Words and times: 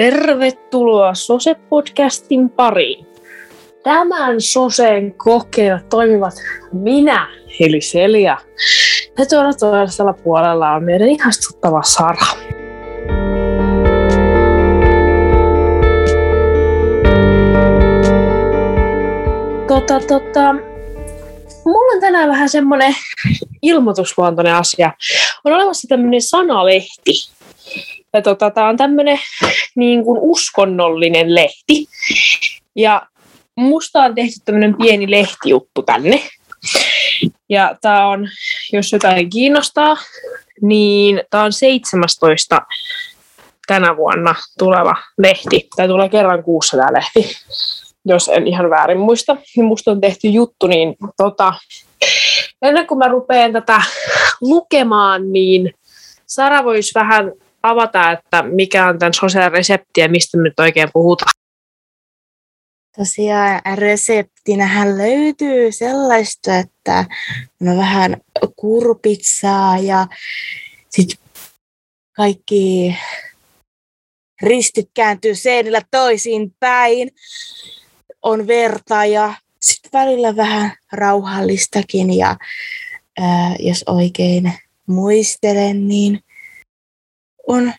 Tervetuloa 0.00 1.14
Sose-podcastin 1.14 2.50
pariin. 2.56 3.06
Tämän 3.82 4.40
Soseen 4.40 5.14
kokeilla 5.14 5.80
toimivat 5.90 6.34
minä, 6.72 7.28
eli 7.60 7.80
Selja. 7.80 8.38
Ja 9.18 9.26
tuolla 9.26 9.52
toisella 9.52 10.12
puolella 10.12 10.72
on 10.72 10.84
meidän 10.84 11.08
ihastuttava 11.08 11.82
Sara. 11.82 12.26
Tota, 19.68 20.00
tota, 20.00 20.52
mulla 21.64 21.94
on 21.94 22.00
tänään 22.00 22.28
vähän 22.28 22.48
semmonen 22.48 22.94
ilmoitusluontoinen 23.62 24.54
asia. 24.54 24.92
On 25.44 25.52
olemassa 25.52 25.88
tämmöinen 25.88 26.22
sanalehti. 26.22 27.39
Ja 28.14 28.22
tota, 28.22 28.50
tää 28.50 28.68
on 28.68 28.76
tämmönen 28.76 29.18
niin 29.76 30.04
kuin 30.04 30.18
uskonnollinen 30.22 31.34
lehti. 31.34 31.86
Ja 32.76 33.02
musta 33.56 34.02
on 34.02 34.14
tehty 34.14 34.34
tämmöinen 34.44 34.76
pieni 34.76 35.10
lehtijuttu 35.10 35.82
tänne. 35.82 36.22
Ja 37.48 37.76
tää 37.80 38.06
on, 38.08 38.28
jos 38.72 38.92
jotain 38.92 39.30
kiinnostaa, 39.30 39.96
niin 40.62 41.22
tää 41.30 41.42
on 41.42 41.52
17 41.52 42.60
tänä 43.66 43.96
vuonna 43.96 44.34
tuleva 44.58 44.96
lehti. 45.18 45.68
Tämä 45.76 45.88
tulee 45.88 46.08
kerran 46.08 46.42
kuussa 46.42 46.76
tämä 46.76 46.92
lehti, 46.92 47.36
jos 48.04 48.28
en 48.28 48.46
ihan 48.46 48.70
väärin 48.70 48.98
muista. 48.98 49.36
Niin 49.56 49.66
musta 49.66 49.90
on 49.90 50.00
tehty 50.00 50.28
juttu, 50.28 50.66
niin 50.66 50.96
tota, 51.16 51.54
ennen 52.62 52.86
kuin 52.86 52.98
mä 52.98 53.08
rupean 53.08 53.52
tätä 53.52 53.82
lukemaan, 54.40 55.32
niin 55.32 55.74
Sara 56.26 56.64
voisi 56.64 56.92
vähän 56.94 57.32
avata, 57.62 58.12
että 58.12 58.42
mikä 58.42 58.86
on 58.86 58.98
tämän 58.98 59.14
sosiaalinen 59.14 59.52
resepti 59.52 60.00
ja 60.00 60.08
mistä 60.08 60.36
me 60.36 60.42
nyt 60.42 60.60
oikein 60.60 60.88
puhutaan. 60.92 61.32
Tosiaan 62.96 63.60
reseptinähän 63.74 64.98
löytyy 64.98 65.72
sellaista, 65.72 66.56
että 66.58 67.04
on 67.60 67.76
vähän 67.76 68.16
kurpitsaa 68.56 69.78
ja 69.78 70.06
sitten 70.90 71.18
kaikki 72.16 72.96
ristit 74.42 74.90
kääntyy 74.94 75.34
seinillä 75.34 75.82
toisiin 75.90 76.54
päin. 76.60 77.10
On 78.22 78.46
verta 78.46 79.04
ja 79.04 79.34
sitten 79.60 79.90
välillä 79.92 80.36
vähän 80.36 80.72
rauhallistakin 80.92 82.18
ja 82.18 82.36
ää, 83.18 83.56
jos 83.58 83.84
oikein 83.86 84.52
muistelen, 84.86 85.88
niin 85.88 86.20
on 87.48 87.72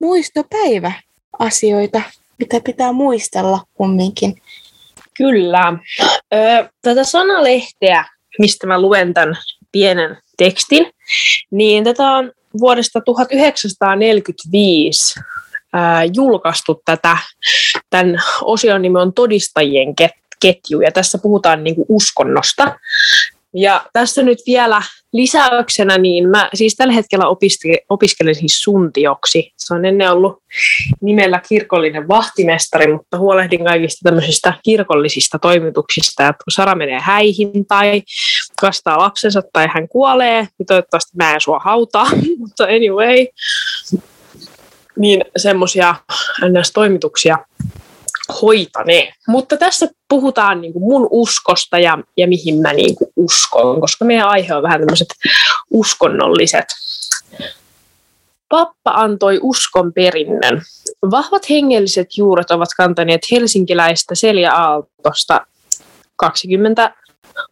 muistopäivä 0.00 0.92
asioita, 1.38 2.02
mitä 2.38 2.60
pitää 2.64 2.92
muistella 2.92 3.60
kumminkin. 3.74 4.42
Kyllä. 5.16 5.72
Tätä 6.82 7.04
sanalehteä, 7.04 8.04
mistä 8.38 8.66
mä 8.66 8.80
luen 8.80 9.14
tämän 9.14 9.36
pienen 9.72 10.16
tekstin, 10.36 10.92
niin 11.50 11.84
tätä 11.84 12.10
on 12.10 12.32
vuodesta 12.60 13.00
1945 13.00 15.20
ää, 15.72 16.04
julkaistu 16.04 16.82
tätä. 16.84 17.18
Tämän 17.90 18.16
osion 18.42 18.82
nimi 18.82 18.98
on 18.98 19.12
Todistajien 19.12 19.94
ketju, 20.40 20.80
ja 20.80 20.92
tässä 20.92 21.18
puhutaan 21.18 21.64
niin 21.64 21.76
uskonnosta. 21.88 22.78
Ja 23.54 23.86
tässä 23.92 24.22
nyt 24.22 24.38
vielä 24.46 24.82
lisäyksenä, 25.12 25.98
niin 25.98 26.28
mä 26.28 26.50
siis 26.54 26.74
tällä 26.76 26.92
hetkellä 26.92 27.24
opiskelen, 27.88 28.34
siis 28.34 28.62
suntioksi. 28.62 29.52
Se 29.58 29.74
on 29.74 29.84
ennen 29.84 30.12
ollut 30.12 30.42
nimellä 31.00 31.40
kirkollinen 31.48 32.08
vahtimestari, 32.08 32.92
mutta 32.92 33.18
huolehdin 33.18 33.64
kaikista 33.64 34.00
tämmöisistä 34.02 34.54
kirkollisista 34.64 35.38
toimituksista, 35.38 36.22
että 36.22 36.44
kun 36.44 36.52
Sara 36.52 36.74
menee 36.74 37.00
häihin 37.00 37.66
tai 37.68 38.02
kastaa 38.60 38.98
lapsensa 38.98 39.42
tai 39.52 39.68
hän 39.74 39.88
kuolee, 39.88 40.48
niin 40.58 40.66
toivottavasti 40.66 41.16
mä 41.16 41.34
en 41.34 41.40
sua 41.40 41.58
hautaa, 41.58 42.06
mutta 42.38 42.64
anyway, 42.64 43.26
niin 44.96 45.24
semmoisia 45.36 45.94
toimituksia 46.74 47.38
hoitaneen. 48.30 49.14
Mutta 49.28 49.56
tässä 49.56 49.88
puhutaan 50.08 50.60
niin 50.60 50.72
kuin 50.72 50.82
mun 50.82 51.08
uskosta 51.10 51.78
ja, 51.78 51.98
ja 52.16 52.28
mihin 52.28 52.60
mä 52.60 52.72
niin 52.72 52.96
kuin 52.96 53.10
uskon, 53.16 53.80
koska 53.80 54.04
meidän 54.04 54.28
aihe 54.28 54.54
on 54.54 54.62
vähän 54.62 54.80
tämmöiset 54.80 55.08
uskonnolliset. 55.70 56.64
Pappa 58.48 58.90
antoi 58.90 59.38
uskon 59.42 59.92
perinnön. 59.92 60.62
Vahvat 61.10 61.50
hengelliset 61.50 62.08
juuret 62.16 62.50
ovat 62.50 62.68
kantaneet 62.76 63.20
helsinkiläistä 63.30 64.14
Selja 64.14 64.54
Aaltosta 64.54 65.46
20 66.16 66.94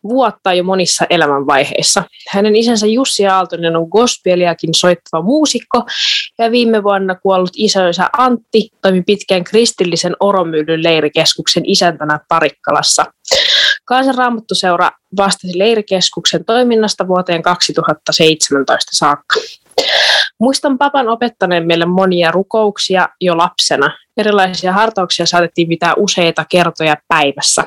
vuotta 0.03 0.53
jo 0.53 0.65
monissa 0.65 1.07
elämänvaiheissa. 1.11 2.03
Hänen 2.29 2.57
isänsä 2.57 2.87
Jussi 2.87 3.27
Aaltonen 3.27 3.77
on 3.77 3.89
gospeliakin 3.89 4.75
soittava 4.75 5.23
muusikko 5.23 5.83
ja 6.39 6.51
viime 6.51 6.83
vuonna 6.83 7.15
kuollut 7.15 7.53
isänsä 7.57 8.09
Antti 8.19 8.71
toimi 8.83 9.03
pitkään 9.03 9.45
kristillisen 9.45 10.17
Oromyllyn 10.21 10.83
leirikeskuksen 10.83 11.63
isäntänä 11.67 12.21
Parikkalassa. 12.29 13.05
Kansanraamattuseura 13.85 14.91
vastasi 15.17 15.59
leirikeskuksen 15.59 16.45
toiminnasta 16.45 17.09
vuoteen 17.09 17.43
2017 17.43 18.91
saakka. 18.93 19.41
Muistan 20.41 20.79
papan 20.79 21.09
opettaneen 21.09 21.67
meille 21.67 21.87
monia 21.87 22.31
rukouksia 22.31 23.09
jo 23.21 23.37
lapsena. 23.37 23.99
Erilaisia 24.17 24.73
hartauksia 24.73 25.27
saatettiin 25.27 25.69
pitää 25.69 25.95
useita 25.97 26.45
kertoja 26.49 26.97
päivässä. 27.09 27.65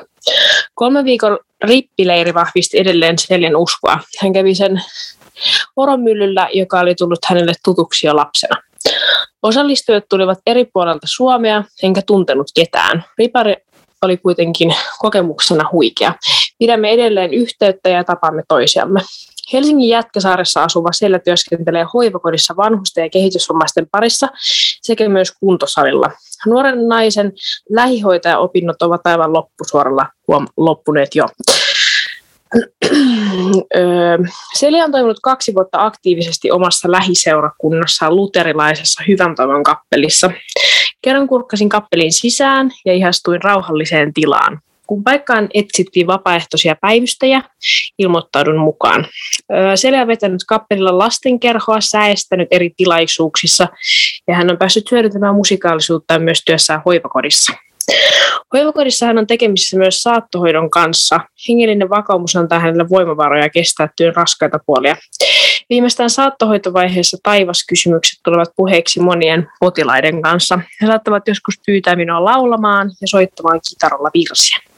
Kolme 0.74 1.04
viikon 1.04 1.38
rippileiri 1.62 2.34
vahvisti 2.34 2.78
edelleen 2.78 3.18
Seljan 3.18 3.56
uskoa. 3.56 3.98
Hän 4.20 4.32
kävi 4.32 4.54
sen 4.54 4.82
oromyllyllä, 5.76 6.48
joka 6.52 6.80
oli 6.80 6.94
tullut 6.94 7.24
hänelle 7.24 7.52
tutuksi 7.64 8.06
jo 8.06 8.16
lapsena. 8.16 8.56
Osallistujat 9.42 10.04
tulivat 10.08 10.38
eri 10.46 10.64
puolelta 10.64 11.06
Suomea, 11.10 11.64
enkä 11.82 12.02
tuntenut 12.02 12.46
ketään. 12.54 13.04
Ripari 13.18 13.56
oli 14.02 14.16
kuitenkin 14.16 14.74
kokemuksena 14.98 15.68
huikea. 15.72 16.14
Pidämme 16.58 16.90
edelleen 16.90 17.34
yhteyttä 17.34 17.88
ja 17.88 18.04
tapaamme 18.04 18.42
toisiamme. 18.48 19.00
Helsingin 19.52 19.88
Jätkäsaaressa 19.88 20.62
asuva 20.62 20.92
Sellä 20.92 21.18
työskentelee 21.18 21.86
hoivakodissa 21.94 22.56
vanhusten 22.56 23.02
ja 23.02 23.10
kehitysvammaisten 23.10 23.86
parissa 23.90 24.28
sekä 24.82 25.08
myös 25.08 25.32
kuntosalilla. 25.40 26.10
Nuoren 26.46 26.88
naisen 26.88 27.32
lähihoitajaopinnot 27.70 28.82
ovat 28.82 29.06
aivan 29.06 29.32
loppusuoralla 29.32 30.06
huom- 30.28 30.48
loppuneet 30.56 31.14
jo. 31.14 31.26
Seli 34.58 34.82
on 34.82 34.92
toiminut 34.92 35.20
kaksi 35.22 35.54
vuotta 35.54 35.84
aktiivisesti 35.84 36.50
omassa 36.50 36.90
lähiseurakunnassaan 36.90 38.16
luterilaisessa 38.16 39.02
hyvän 39.08 39.34
toivon 39.34 39.62
kappelissa. 39.62 40.30
Kerran 41.02 41.28
kurkkasin 41.28 41.68
kappeliin 41.68 42.12
sisään 42.12 42.70
ja 42.84 42.92
ihastuin 42.92 43.42
rauhalliseen 43.42 44.14
tilaan. 44.14 44.60
Kun 44.92 45.04
paikkaan 45.04 45.48
etsittiin 45.54 46.06
vapaaehtoisia 46.06 46.76
päivystäjiä, 46.80 47.42
ilmoittaudun 47.98 48.56
mukaan. 48.56 49.06
Seli 49.74 49.96
on 49.96 50.06
vetänyt 50.06 50.40
kappelilla 50.48 50.98
lastenkerhoa, 50.98 51.80
säästänyt 51.80 52.48
eri 52.50 52.70
tilaisuuksissa 52.76 53.68
ja 54.28 54.34
hän 54.34 54.50
on 54.50 54.58
päässyt 54.58 54.90
hyödyntämään 54.90 55.34
musikaalisuutta 55.34 56.18
myös 56.18 56.42
työssään 56.44 56.82
hoivakodissa. 56.86 57.52
Hoivakodissa 58.52 59.06
hän 59.06 59.18
on 59.18 59.26
tekemisissä 59.26 59.76
myös 59.76 60.02
saattohoidon 60.02 60.70
kanssa. 60.70 61.20
Hengellinen 61.48 61.90
vakaumus 61.90 62.36
antaa 62.36 62.58
hänelle 62.58 62.88
voimavaroja 62.88 63.50
kestää 63.50 63.88
työn 63.96 64.16
raskaita 64.16 64.58
puolia. 64.66 64.96
Viimeistään 65.70 66.10
saattohoitovaiheessa 66.10 67.16
taivaskysymykset 67.22 68.18
tulevat 68.24 68.48
puheeksi 68.56 69.00
monien 69.00 69.48
potilaiden 69.60 70.22
kanssa. 70.22 70.58
He 70.82 70.86
saattavat 70.86 71.28
joskus 71.28 71.54
pyytää 71.66 71.96
minua 71.96 72.24
laulamaan 72.24 72.90
ja 73.00 73.06
soittamaan 73.06 73.60
kitaralla 73.70 74.10
virsiä. 74.14 74.71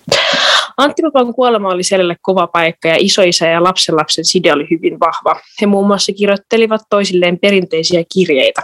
Antti 0.76 1.02
Papan 1.02 1.34
kuolema 1.34 1.68
oli 1.68 1.82
Selelle 1.82 2.16
kova 2.22 2.46
paikka 2.46 2.88
ja 2.88 2.96
isoisä 2.98 3.48
ja 3.48 3.62
lapsenlapsen 3.62 4.24
side 4.24 4.52
oli 4.52 4.66
hyvin 4.70 5.00
vahva. 5.00 5.40
He 5.60 5.66
muun 5.66 5.86
muassa 5.86 6.12
kirjoittelivat 6.12 6.82
toisilleen 6.90 7.38
perinteisiä 7.38 8.04
kirjeitä. 8.14 8.62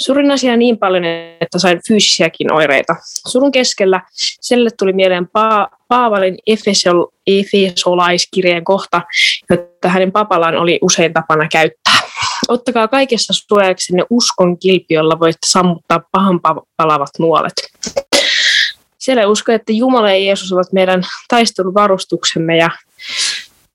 Surin 0.00 0.30
asia 0.30 0.56
niin 0.56 0.78
paljon, 0.78 1.04
että 1.40 1.58
sain 1.58 1.80
fyysisiäkin 1.88 2.52
oireita. 2.52 2.96
Surun 3.28 3.52
keskellä 3.52 4.00
Selle 4.40 4.70
tuli 4.78 4.92
mieleen 4.92 5.24
pa- 5.24 5.76
Paavalin 5.88 6.38
Efesol- 6.50 7.10
Efesolaiskirjeen 7.26 8.64
kohta, 8.64 9.02
jota 9.50 9.88
hänen 9.88 10.12
papalaan 10.12 10.56
oli 10.56 10.78
usein 10.82 11.12
tapana 11.12 11.48
käyttää. 11.52 12.00
Ottakaa 12.48 12.88
kaikessa 12.88 13.32
suojaksenne 13.48 14.04
uskon 14.10 14.58
kilpi, 14.58 14.94
jolla 14.94 15.20
voitte 15.20 15.46
sammuttaa 15.46 16.00
pahan 16.12 16.40
palavat 16.76 17.10
nuolet. 17.18 17.52
Siellä 19.00 19.26
uskoo, 19.26 19.54
että 19.54 19.72
Jumala 19.72 20.10
ja 20.10 20.24
Jeesus 20.24 20.52
ovat 20.52 20.72
meidän 20.72 21.02
taisteluvarustuksemme 21.28 22.56
ja 22.56 22.70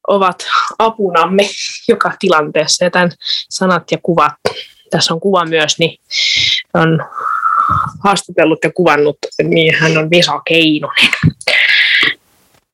ovat 0.07 0.45
apunamme 0.79 1.49
joka 1.87 2.11
tilanteessa. 2.19 2.83
Ja 2.83 2.91
tämän 2.91 3.11
sanat 3.49 3.91
ja 3.91 3.97
kuvat, 4.03 4.33
tässä 4.89 5.13
on 5.13 5.19
kuva 5.19 5.45
myös, 5.45 5.79
niin 5.79 5.99
on 6.73 7.05
haastatellut 8.03 8.59
ja 8.63 8.71
kuvannut, 8.71 9.17
niin 9.43 9.75
hän 9.75 9.97
on 9.97 10.09
Vesa 10.09 10.41
Keinonen. 10.47 11.09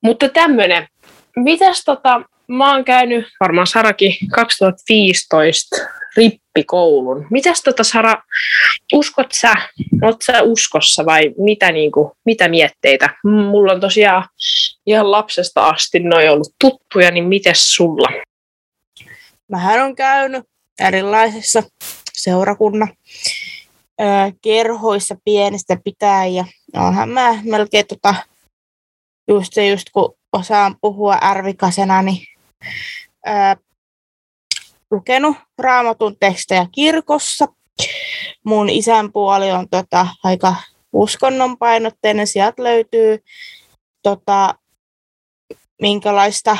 Mutta 0.00 0.28
tämmöinen. 0.28 0.88
Mitäs 1.36 1.84
tota, 1.84 2.22
mä 2.48 2.72
oon 2.72 2.84
käynyt 2.84 3.26
varmaan 3.40 3.66
Sarakin 3.66 4.14
2015 4.34 5.76
rippikoulun. 6.16 7.26
Mitäs 7.30 7.62
tota 7.62 7.84
Sara, 7.84 8.22
uskot 8.92 9.32
sä, 9.32 9.52
oot 10.02 10.22
sä 10.22 10.42
uskossa 10.42 11.06
vai 11.06 11.34
mitä, 11.38 11.72
niinku, 11.72 12.12
mitä 12.24 12.48
mietteitä? 12.48 13.10
Mulla 13.24 13.72
on 13.72 13.80
tosiaan 13.80 14.28
ihan 14.86 15.10
lapsesta 15.10 15.68
asti 15.68 16.00
noin 16.00 16.30
ollut 16.30 16.54
tuttuja, 16.60 17.10
niin 17.10 17.24
mites 17.24 17.74
sulla? 17.74 18.08
Mähän 19.48 19.84
on 19.84 19.94
käynyt 19.94 20.44
erilaisissa 20.80 21.62
seurakunnan 22.12 22.88
kerhoissa 24.42 25.16
pienestä 25.24 25.76
pitäen 25.84 26.34
ja 26.34 26.44
onhan 26.76 27.08
mä 27.08 27.38
melkein 27.42 27.86
tota, 27.86 28.14
just, 29.28 29.52
just 29.70 29.86
kun 29.92 30.14
osaan 30.32 30.76
puhua 30.80 31.18
ärvikasena, 31.22 32.02
niin 32.02 32.26
ää, 33.24 33.56
lukenut 34.92 35.36
raamatun 35.58 36.16
tekstejä 36.20 36.66
kirkossa. 36.72 37.46
Mun 38.44 38.70
isän 38.70 39.12
puoli 39.12 39.52
on 39.52 39.68
tota, 39.68 40.06
aika 40.24 40.54
uskonnon 40.92 41.58
painotteinen. 41.58 42.26
Sieltä 42.26 42.62
löytyy 42.62 43.18
tota, 44.02 44.54
minkälaista 45.80 46.56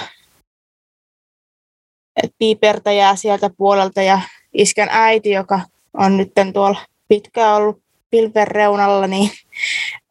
piipertäjää 2.39 3.17
sieltä 3.17 3.51
puolelta 3.57 4.03
ja 4.03 4.21
iskän 4.53 4.89
äiti, 4.91 5.31
joka 5.31 5.61
on 5.95 6.17
nyt 6.17 6.33
tuolla 6.53 6.81
pitkään 7.09 7.55
ollut 7.55 7.83
pilven 8.11 8.49
reunalla, 8.49 9.07
niin 9.07 9.31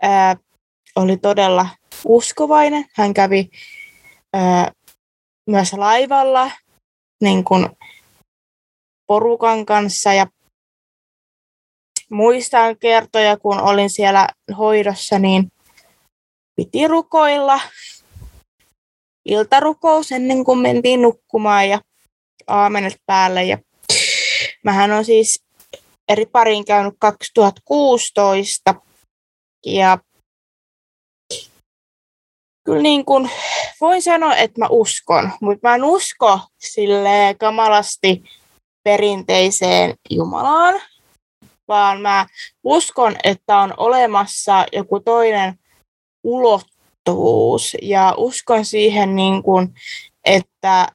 ää, 0.01 0.35
oli 0.95 1.17
todella 1.17 1.67
uskovainen. 2.06 2.85
Hän 2.95 3.13
kävi 3.13 3.50
ää, 4.33 4.71
myös 5.47 5.74
laivalla 5.74 6.51
niin 7.21 7.44
kuin 7.44 7.69
porukan 9.11 9.65
kanssa 9.65 10.13
ja 10.13 10.27
muistan 12.11 12.77
kertoja, 12.77 13.37
kun 13.37 13.61
olin 13.61 13.89
siellä 13.89 14.27
hoidossa, 14.57 15.19
niin 15.19 15.51
piti 16.55 16.87
rukoilla 16.87 17.59
iltarukous 19.25 20.11
ennen 20.11 20.43
kuin 20.43 20.59
mentiin 20.59 21.01
nukkumaan 21.01 21.69
ja 21.69 21.81
aamenet 22.47 23.01
päälle. 23.05 23.43
Ja 23.43 23.57
mähän 24.63 24.91
on 24.91 25.05
siis 25.05 25.43
eri 26.09 26.25
pariin 26.25 26.65
käynyt 26.65 26.93
2016 26.99 28.75
ja 29.65 29.97
kyllä 32.65 32.81
niin 32.81 33.05
kuin 33.05 33.29
voin 33.81 34.01
sanoa, 34.01 34.35
että 34.35 34.59
mä 34.61 34.67
uskon, 34.69 35.31
mutta 35.41 35.69
mä 35.69 35.75
en 35.75 35.83
usko 35.83 36.39
sille 36.59 37.35
kamalasti 37.39 38.23
perinteiseen 38.83 39.93
Jumalaan, 40.09 40.81
vaan 41.67 42.01
mä 42.01 42.25
uskon, 42.63 43.15
että 43.23 43.57
on 43.57 43.73
olemassa 43.77 44.65
joku 44.73 44.99
toinen 44.99 45.53
ulottuvuus 46.23 47.77
ja 47.81 48.13
uskon 48.17 48.65
siihen, 48.65 49.15
niin 49.15 49.43
kuin, 49.43 49.73
että 50.25 50.87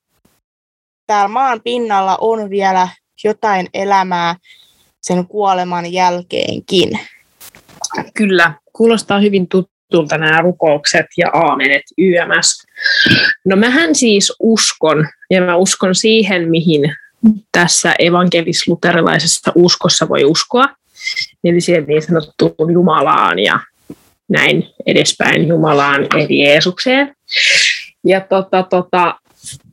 täällä 1.06 1.28
maan 1.28 1.60
pinnalla 1.64 2.18
on 2.20 2.50
vielä 2.50 2.88
jotain 3.24 3.68
elämää 3.74 4.36
sen 5.02 5.26
kuoleman 5.26 5.92
jälkeenkin. 5.92 6.98
Kyllä, 8.14 8.54
kuulostaa 8.72 9.20
hyvin 9.20 9.48
tutulta 9.48 10.18
nämä 10.18 10.40
rukoukset 10.40 11.06
ja 11.16 11.30
aamenet 11.32 11.82
YMS. 11.98 12.66
No 13.44 13.56
mähän 13.56 13.94
siis 13.94 14.32
uskon, 14.40 15.08
ja 15.30 15.40
mä 15.40 15.56
uskon 15.56 15.94
siihen, 15.94 16.48
mihin 16.48 16.96
tässä 17.52 17.94
evankelis-luterilaisessa 17.98 19.52
uskossa 19.54 20.08
voi 20.08 20.24
uskoa, 20.24 20.64
eli 21.44 21.60
siihen 21.60 21.84
niin 21.84 22.02
sanottuun 22.02 22.72
Jumalaan 22.72 23.38
ja 23.38 23.60
näin 24.28 24.68
edespäin 24.86 25.48
Jumalaan 25.48 26.06
eli 26.16 26.42
Jeesukseen. 26.44 27.14
Ja 28.04 28.20
tota, 28.20 28.62
tota, 28.62 29.14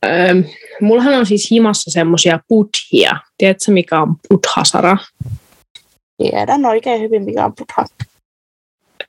ähm, 0.05 0.39
mullahan 0.81 1.13
on 1.13 1.25
siis 1.25 1.51
himassa 1.51 1.91
semmoisia 1.91 2.39
buddhia. 2.49 3.17
Tiedätkö, 3.37 3.71
mikä 3.71 4.01
on 4.01 4.15
buddhasara? 4.29 4.97
Tiedän 6.17 6.65
oikein 6.65 7.01
hyvin, 7.01 7.23
mikä 7.23 7.45
on 7.45 7.53
buddha. 7.55 7.85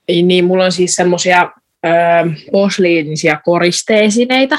Niin, 0.08 0.44
mulla 0.44 0.64
on 0.64 0.72
siis 0.72 0.94
semmoisia 0.94 1.50
posliinisia 2.52 3.40
koristeesineitä, 3.44 4.58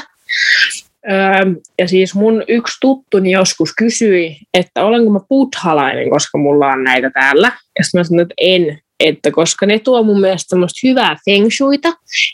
ja 1.80 1.88
siis 1.88 2.16
mun 2.16 2.44
yksi 2.48 2.78
tuttuni 2.82 3.32
joskus 3.32 3.76
kysyi, 3.78 4.38
että 4.54 4.86
olenko 4.86 5.12
mä 5.12 5.20
buddhalainen, 5.30 6.10
koska 6.10 6.38
mulla 6.38 6.68
on 6.68 6.84
näitä 6.84 7.10
täällä. 7.10 7.52
Ja 7.80 7.84
sitten 7.84 8.00
mä 8.00 8.04
sanoin, 8.04 8.22
että 8.22 8.36
en, 8.38 8.80
että 9.00 9.32
koska 9.32 9.66
ne 9.66 9.80
tuo 9.80 10.04
mun 10.04 10.22
mielestä 10.22 10.50
semmoista 10.50 10.88
hyvää 10.88 11.16
feng 11.26 11.48
shuita, 11.52 11.94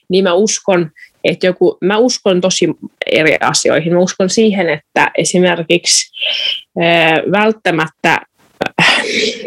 niin 0.10 0.24
mä 0.24 0.34
uskon, 0.34 0.92
että 1.24 1.46
joku, 1.46 1.78
mä 1.82 1.98
uskon 1.98 2.42
tosi 2.42 2.68
eri 3.12 3.38
asioihin. 3.42 3.94
Mä 3.94 4.00
uskon 4.00 4.30
siihen, 4.30 4.70
että 4.70 5.12
esimerkiksi 5.18 6.12
välttämättä 7.32 8.20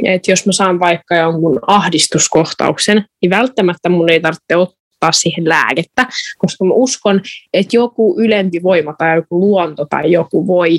että 0.04 0.30
jos 0.30 0.46
mä 0.46 0.52
saan 0.52 0.80
vaikka 0.80 1.14
jonkun 1.14 1.58
ahdistuskohtauksen, 1.66 3.04
niin 3.22 3.30
välttämättä 3.30 3.88
mun 3.88 4.10
ei 4.10 4.20
tarvitse 4.20 4.56
ottaa 4.56 4.83
ottaa 5.04 5.12
siihen 5.12 5.48
lääkettä, 5.48 6.06
koska 6.38 6.64
mä 6.64 6.74
uskon, 6.74 7.20
että 7.52 7.76
joku 7.76 8.14
ylempi 8.18 8.62
voima 8.62 8.94
tai 8.98 9.16
joku 9.16 9.40
luonto 9.40 9.86
tai 9.90 10.12
joku 10.12 10.46
voi 10.46 10.78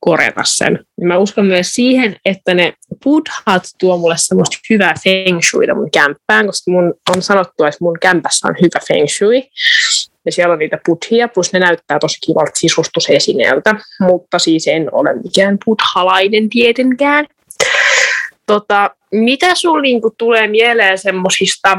korjata 0.00 0.40
sen. 0.44 0.78
Mä 1.02 1.18
uskon 1.18 1.46
myös 1.46 1.74
siihen, 1.74 2.16
että 2.24 2.54
ne 2.54 2.72
buddhat 3.04 3.62
tuo 3.78 3.96
mulle 3.98 4.14
semmoista 4.18 4.56
hyvää 4.70 4.94
feng 5.04 5.40
shuita 5.42 5.74
mun 5.74 5.90
kämppään, 5.90 6.46
koska 6.46 6.70
mun 6.70 6.94
on 7.16 7.22
sanottu, 7.22 7.64
että 7.64 7.78
mun 7.80 7.98
kämpässä 8.00 8.48
on 8.48 8.54
hyvä 8.62 8.80
feng 8.88 9.08
shui. 9.08 9.42
Ja 10.26 10.32
siellä 10.32 10.52
on 10.52 10.58
niitä 10.58 10.78
buddhia, 10.86 11.28
plus 11.28 11.52
ne 11.52 11.58
näyttää 11.58 11.98
tosi 11.98 12.18
kivalta 12.26 12.52
sisustusesineeltä, 12.54 13.74
mutta 14.00 14.38
siis 14.38 14.66
en 14.68 14.94
ole 14.94 15.14
mikään 15.22 15.58
buddhalainen 15.64 16.48
tietenkään. 16.48 17.26
Tota, 18.46 18.90
mitä 19.12 19.54
sulla 19.54 19.82
niinku 19.82 20.14
tulee 20.18 20.48
mieleen 20.48 20.98
semmoisista 20.98 21.78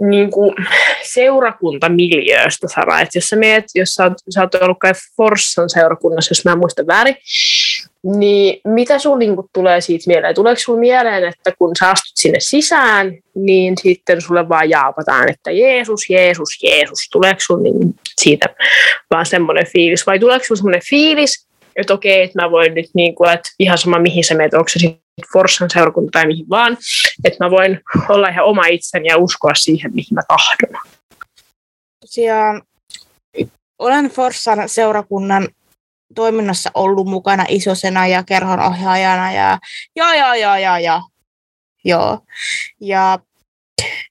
niin 0.00 0.30
kuin 0.30 0.54
seurakuntamiljööstä, 1.02 2.68
Sara. 2.74 3.00
Et 3.00 3.14
jos 3.14 3.28
sä 3.28 3.36
meet, 3.36 3.64
jos 3.74 3.94
sä 3.94 4.04
oot, 4.04 4.12
sä 4.34 4.40
oot 4.40 4.54
ollut 4.54 4.78
kai 4.78 4.92
Forssan 5.16 5.70
seurakunnassa, 5.70 6.30
jos 6.30 6.44
mä 6.44 6.52
en 6.52 6.58
muista 6.58 6.86
väärin, 6.86 7.16
niin 8.02 8.60
mitä 8.64 8.98
sun 8.98 9.18
niin 9.18 9.34
kuin, 9.34 9.46
tulee 9.52 9.80
siitä 9.80 10.04
mieleen? 10.06 10.34
Tuleeko 10.34 10.60
sun 10.60 10.78
mieleen, 10.78 11.24
että 11.24 11.52
kun 11.58 11.70
sä 11.78 11.90
astut 11.90 12.12
sinne 12.14 12.40
sisään, 12.40 13.18
niin 13.34 13.74
sitten 13.82 14.20
sulle 14.20 14.48
vaan 14.48 14.70
jaapataan, 14.70 15.30
että 15.30 15.50
Jeesus, 15.50 16.10
Jeesus, 16.10 16.62
Jeesus. 16.62 17.08
Tuleeko 17.12 17.40
sun 17.40 17.62
niin, 17.62 17.94
siitä 18.20 18.46
vaan 19.10 19.26
semmoinen 19.26 19.66
fiilis? 19.66 20.06
Vai 20.06 20.18
tuleeko 20.18 20.44
sun 20.44 20.56
semmoinen 20.56 20.82
fiilis, 20.88 21.46
että 21.76 21.94
okei, 21.94 22.22
että 22.22 22.42
mä 22.42 22.50
voin 22.50 22.74
nyt, 22.74 22.86
niin 22.94 23.14
kuin, 23.14 23.30
että 23.30 23.50
ihan 23.58 23.78
sama 23.78 23.98
mihin 23.98 24.24
sä 24.24 24.34
meet, 24.34 24.54
onko 24.54 24.68
se 24.68 24.78
Forssan 25.32 25.70
seurakunta 25.70 26.10
tai 26.12 26.26
mihin 26.26 26.48
vaan, 26.48 26.78
että 27.24 27.44
mä 27.44 27.50
voin 27.50 27.80
olla 28.08 28.28
ihan 28.28 28.44
oma 28.44 28.66
itseni 28.66 29.08
ja 29.08 29.18
uskoa 29.18 29.54
siihen, 29.54 29.94
mihin 29.94 30.14
mä 30.14 30.20
tahdon. 30.28 30.82
Tosiaan 32.00 32.62
olen 33.78 34.10
Forssan 34.10 34.68
seurakunnan 34.68 35.48
toiminnassa 36.14 36.70
ollut 36.74 37.06
mukana 37.06 37.44
isosena 37.48 38.06
ja 38.06 38.22
kerhon 38.22 38.60
ohjaajana 38.60 39.32
ja 39.32 39.58
ja 39.96 40.14
ja 40.14 40.36
ja 40.36 40.58
ja 40.58 40.78
ja. 40.78 41.02
Joo. 41.84 42.18
Ja 42.80 43.18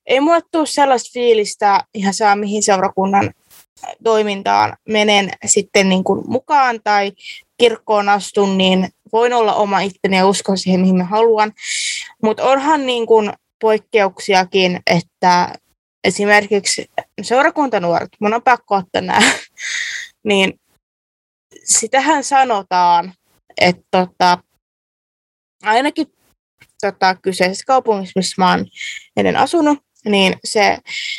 ei 0.05 0.19
mulle 0.19 0.41
tule 0.51 0.65
sellaista 0.65 1.09
fiilistä 1.13 1.83
ihan 1.93 2.13
saa 2.13 2.35
mihin 2.35 2.63
seurakunnan 2.63 3.33
toimintaan 4.03 4.77
menen 4.89 5.29
sitten 5.45 5.89
niin 5.89 6.03
kuin 6.03 6.23
mukaan 6.27 6.79
tai 6.83 7.11
kirkkoon 7.57 8.09
astun, 8.09 8.57
niin 8.57 8.89
voin 9.15 9.33
olla 9.33 9.53
oma 9.53 9.79
itteni 9.79 10.17
ja 10.17 10.27
uskon 10.27 10.57
siihen, 10.57 10.81
mihin 10.81 10.97
mä 10.97 11.03
haluan. 11.03 11.53
Mutta 12.23 12.43
onhan 12.43 12.85
niin 12.85 13.07
kuin 13.07 13.33
poikkeuksiakin, 13.61 14.79
että 14.87 15.53
esimerkiksi 16.03 16.89
seurakuntanuoret, 17.21 18.09
mun 18.19 18.33
on 18.33 18.43
pakko 18.43 18.75
ottaa 18.75 19.01
nämä, 19.01 19.21
niin 20.29 20.59
sitähän 21.63 22.23
sanotaan, 22.23 23.13
että 23.61 23.83
tota, 23.91 24.37
ainakin 25.63 26.07
tota, 26.81 27.15
kyseisessä 27.15 27.65
kaupungissa, 27.67 28.19
missä 28.19 28.35
mä 28.37 28.51
oon 28.51 28.65
ennen 29.17 29.37
asunut, 29.37 29.79
niin 30.05 30.35
se 30.43 30.77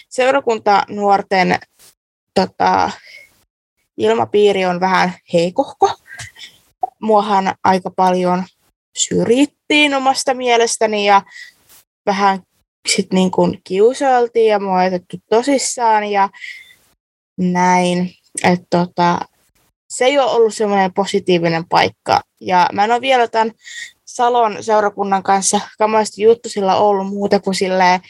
seurakuntanuorten 0.09 1.59
tota, 2.35 2.91
ilmapiiri 3.97 4.65
on 4.65 4.81
vähän 4.81 5.15
heikohko 5.33 5.91
muahan 7.07 7.55
aika 7.65 7.91
paljon 7.91 8.45
syrjittiin 8.97 9.95
omasta 9.95 10.35
mielestäni 10.35 11.07
ja 11.07 11.23
vähän 12.07 12.41
sit 12.89 13.13
niin 13.13 13.31
kuin 13.31 13.61
kiusailtiin 13.65 14.51
ja 14.51 14.59
mua 14.59 14.83
otettu 14.83 15.17
tosissaan 15.31 16.05
ja 16.05 16.29
näin. 17.39 18.11
Että 18.45 18.67
tota, 18.71 19.21
se 19.89 20.05
ei 20.05 20.19
ole 20.19 20.31
ollut 20.31 20.55
semmoinen 20.55 20.95
positiivinen 20.95 21.69
paikka. 21.69 22.21
Ja 22.41 22.69
mä 22.73 22.85
en 22.85 22.93
ole 22.93 23.01
vielä 23.01 23.29
tämän 23.29 23.53
Salon 24.05 24.57
seurakunnan 24.61 25.23
kanssa 25.23 25.61
kamaisesti 25.79 26.23
juttu 26.23 26.49
sillä 26.49 26.77
ollut 26.77 27.07
muuta 27.07 27.41
kuin 27.41 27.55
silleen 27.55 28.01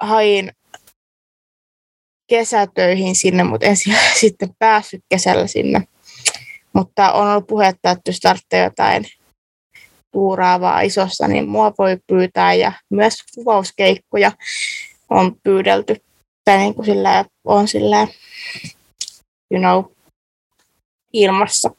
hain 0.00 0.52
kesätöihin 2.26 3.14
sinne, 3.14 3.44
mutta 3.44 3.66
en 3.66 3.76
sitten 4.20 4.54
päässyt 4.58 5.04
kesällä 5.08 5.46
sinne. 5.46 5.88
Mutta 6.74 7.12
on 7.12 7.28
ollut 7.28 7.46
puhetta, 7.46 7.90
että 7.90 8.10
jos 8.10 8.18
tarvitsee 8.18 8.64
jotain 8.64 9.04
tuuraavaa 10.12 10.80
isossa, 10.80 11.28
niin 11.28 11.48
mua 11.48 11.72
voi 11.78 11.98
pyytää 12.06 12.54
ja 12.54 12.72
myös 12.90 13.14
kuvauskeikkoja 13.34 14.32
on 15.10 15.36
pyydelty. 15.42 15.96
Tai 16.44 16.58
niin 16.58 16.74
kuin 16.74 16.86
sillä 16.86 17.24
on 17.44 17.68
sillä, 17.68 18.08
you 19.50 19.60
know, 19.60 19.84
ilmassa. 21.12 21.70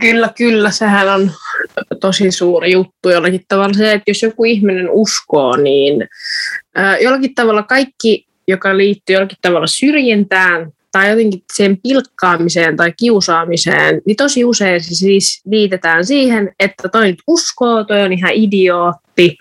Kyllä, 0.00 0.32
kyllä. 0.36 0.70
Sehän 0.70 1.08
on 1.08 1.32
tosi 2.00 2.32
suuri 2.32 2.72
juttu 2.72 3.10
jollakin 3.10 3.44
tavalla 3.48 3.74
se, 3.74 3.92
että 3.92 4.10
jos 4.10 4.22
joku 4.22 4.44
ihminen 4.44 4.90
uskoo, 4.90 5.56
niin 5.56 6.08
jollakin 7.00 7.34
tavalla 7.34 7.62
kaikki, 7.62 8.26
joka 8.48 8.76
liittyy 8.76 9.14
jollakin 9.14 9.38
tavalla 9.42 9.66
syrjintään 9.66 10.70
tai 10.92 11.10
jotenkin 11.10 11.42
sen 11.56 11.78
pilkkaamiseen 11.82 12.76
tai 12.76 12.92
kiusaamiseen, 12.96 14.02
niin 14.06 14.16
tosi 14.16 14.44
usein 14.44 14.84
se 14.84 14.94
siis 14.94 15.42
liitetään 15.46 16.06
siihen, 16.06 16.52
että 16.60 16.88
toi 16.88 17.06
nyt 17.06 17.22
uskoo, 17.26 17.84
toi 17.84 18.02
on 18.02 18.12
ihan 18.12 18.32
idiootti, 18.32 19.36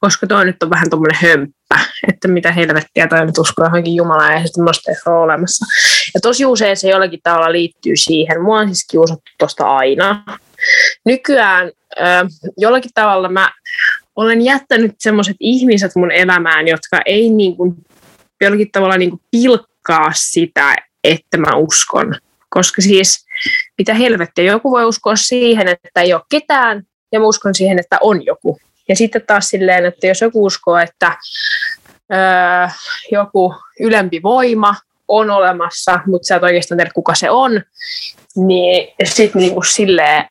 koska 0.00 0.26
toi 0.26 0.44
nyt 0.44 0.62
on 0.62 0.70
vähän 0.70 0.90
tuommoinen 0.90 1.18
hömppä, 1.22 1.80
että 2.08 2.28
mitä 2.28 2.52
helvettiä 2.52 3.08
toi 3.08 3.26
nyt 3.26 3.38
uskoo 3.38 3.66
johonkin 3.66 3.94
Jumalaan 3.94 4.32
ja 4.32 4.46
sitten 4.46 4.64
ei 4.88 4.94
ole 5.06 5.18
olemassa. 5.18 5.66
Ja 6.14 6.20
tosi 6.20 6.46
usein 6.46 6.76
se 6.76 6.88
jollakin 6.88 7.20
tavalla 7.22 7.52
liittyy 7.52 7.96
siihen. 7.96 8.42
Mua 8.42 8.58
on 8.58 8.66
siis 8.66 8.86
kiusattu 8.90 9.30
tuosta 9.38 9.66
aina. 9.66 10.24
Nykyään 11.04 11.70
jollakin 12.56 12.90
tavalla 12.94 13.28
mä 13.28 13.50
olen 14.16 14.42
jättänyt 14.42 14.94
semmoiset 14.98 15.36
ihmiset 15.40 15.92
mun 15.96 16.10
elämään, 16.10 16.68
jotka 16.68 17.00
ei 17.06 17.30
niin 17.30 17.56
kuin, 17.56 17.74
jollakin 18.40 18.70
tavalla 18.72 18.96
niin 18.96 19.10
kuin 19.10 19.20
pilkkaa 19.30 20.10
sitä, 20.14 20.74
että 21.04 21.38
mä 21.38 21.56
uskon. 21.56 22.14
Koska 22.48 22.82
siis 22.82 23.26
mitä 23.78 23.94
helvettiä, 23.94 24.44
joku 24.44 24.70
voi 24.70 24.84
uskoa 24.84 25.16
siihen, 25.16 25.68
että 25.68 26.00
ei 26.00 26.14
ole 26.14 26.22
ketään, 26.30 26.82
ja 27.12 27.20
mä 27.20 27.26
uskon 27.26 27.54
siihen, 27.54 27.78
että 27.78 27.98
on 28.00 28.26
joku. 28.26 28.58
Ja 28.88 28.96
sitten 28.96 29.22
taas 29.26 29.48
silleen, 29.48 29.86
että 29.86 30.06
jos 30.06 30.20
joku 30.20 30.44
uskoo, 30.44 30.76
että 30.76 31.16
öö, 32.12 32.68
joku 33.12 33.54
ylempi 33.80 34.22
voima 34.22 34.74
on 35.08 35.30
olemassa, 35.30 36.00
mutta 36.06 36.26
sä 36.26 36.36
et 36.36 36.42
oikeastaan 36.42 36.78
tiedä, 36.78 36.90
kuka 36.94 37.14
se 37.14 37.30
on, 37.30 37.62
niin 38.36 38.94
sitten 39.04 39.42
niinku 39.42 39.62
silleen 39.62 40.24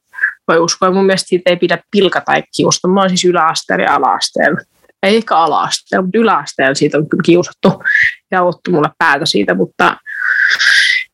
voi 0.48 0.60
uskoa. 0.60 0.92
Mun 0.92 1.06
mielestä 1.06 1.28
siitä 1.28 1.50
ei 1.50 1.56
pidä 1.56 1.78
pilkata 1.92 2.26
tai 2.26 2.44
kiusata. 2.58 2.88
Mä 2.88 3.00
oon 3.02 3.10
siis 3.10 3.26
yläasteella 3.26 3.84
ja 3.84 3.96
alaasteella. 3.96 4.60
Ei 5.04 5.18
ehkä 5.18 5.38
alaasteella, 5.38 6.06
mutta 6.06 6.18
yläasteella 6.18 6.76
siitä 6.76 6.98
on 6.98 7.10
kyllä 7.10 7.24
kiusattu 7.26 7.84
ja 8.32 8.44
ottu 8.44 8.72
mulle 8.72 8.90
päätä 8.98 9.26
siitä, 9.26 9.54
mutta 9.54 9.98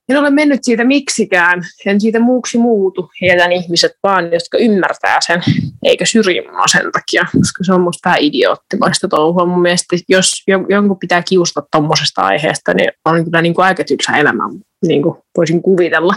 en 0.09 0.17
ole 0.17 0.29
mennyt 0.29 0.59
siitä 0.63 0.83
miksikään, 0.83 1.63
en 1.85 2.01
siitä 2.01 2.19
muuksi 2.19 2.57
muutu. 2.57 3.09
Jätän 3.21 3.51
ihmiset 3.51 3.91
vaan, 4.03 4.31
jotka 4.31 4.57
ymmärtää 4.57 5.17
sen, 5.21 5.41
eikä 5.83 6.05
syrji 6.05 6.41
mua 6.41 6.67
sen 6.67 6.91
takia, 6.91 7.25
koska 7.39 7.63
se 7.63 7.73
on 7.73 7.81
musta 7.81 8.09
vähän 8.09 8.21
idioottimaista 8.21 9.07
touhua. 9.07 9.45
Mun 9.45 9.61
mielestä, 9.61 9.95
jos 10.09 10.31
jonkun 10.69 10.99
pitää 10.99 11.23
kiusata 11.29 11.67
tuommoisesta 11.71 12.21
aiheesta, 12.21 12.73
niin 12.73 12.91
on 13.05 13.23
kyllä 13.25 13.41
niin 13.41 13.53
kuin 13.53 13.65
aika 13.65 13.83
tylsä 13.83 14.17
elämä, 14.17 14.43
niin 14.87 15.01
kuin 15.01 15.17
voisin 15.37 15.61
kuvitella. 15.61 16.15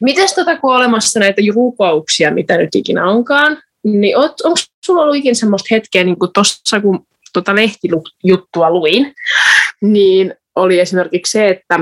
Miten 0.00 0.28
tota, 0.34 0.58
on 0.62 0.76
olemassa 0.76 1.20
näitä 1.20 1.42
rukouksia, 1.54 2.30
mitä 2.30 2.56
nyt 2.56 2.74
ikinä 2.74 3.10
onkaan, 3.10 3.58
niin 3.84 4.16
onko 4.16 4.56
sulla 4.84 5.02
ollut 5.02 5.16
ikinä 5.16 5.34
semmoista 5.34 5.68
hetkeä, 5.70 6.04
niin 6.04 6.18
kuin 6.18 6.32
tuossa 6.34 6.80
kun 6.80 7.06
tuota 7.32 7.54
lehtijuttua 7.54 8.70
luin, 8.70 9.14
niin 9.82 10.34
oli 10.56 10.80
esimerkiksi 10.80 11.30
se, 11.30 11.48
että 11.48 11.80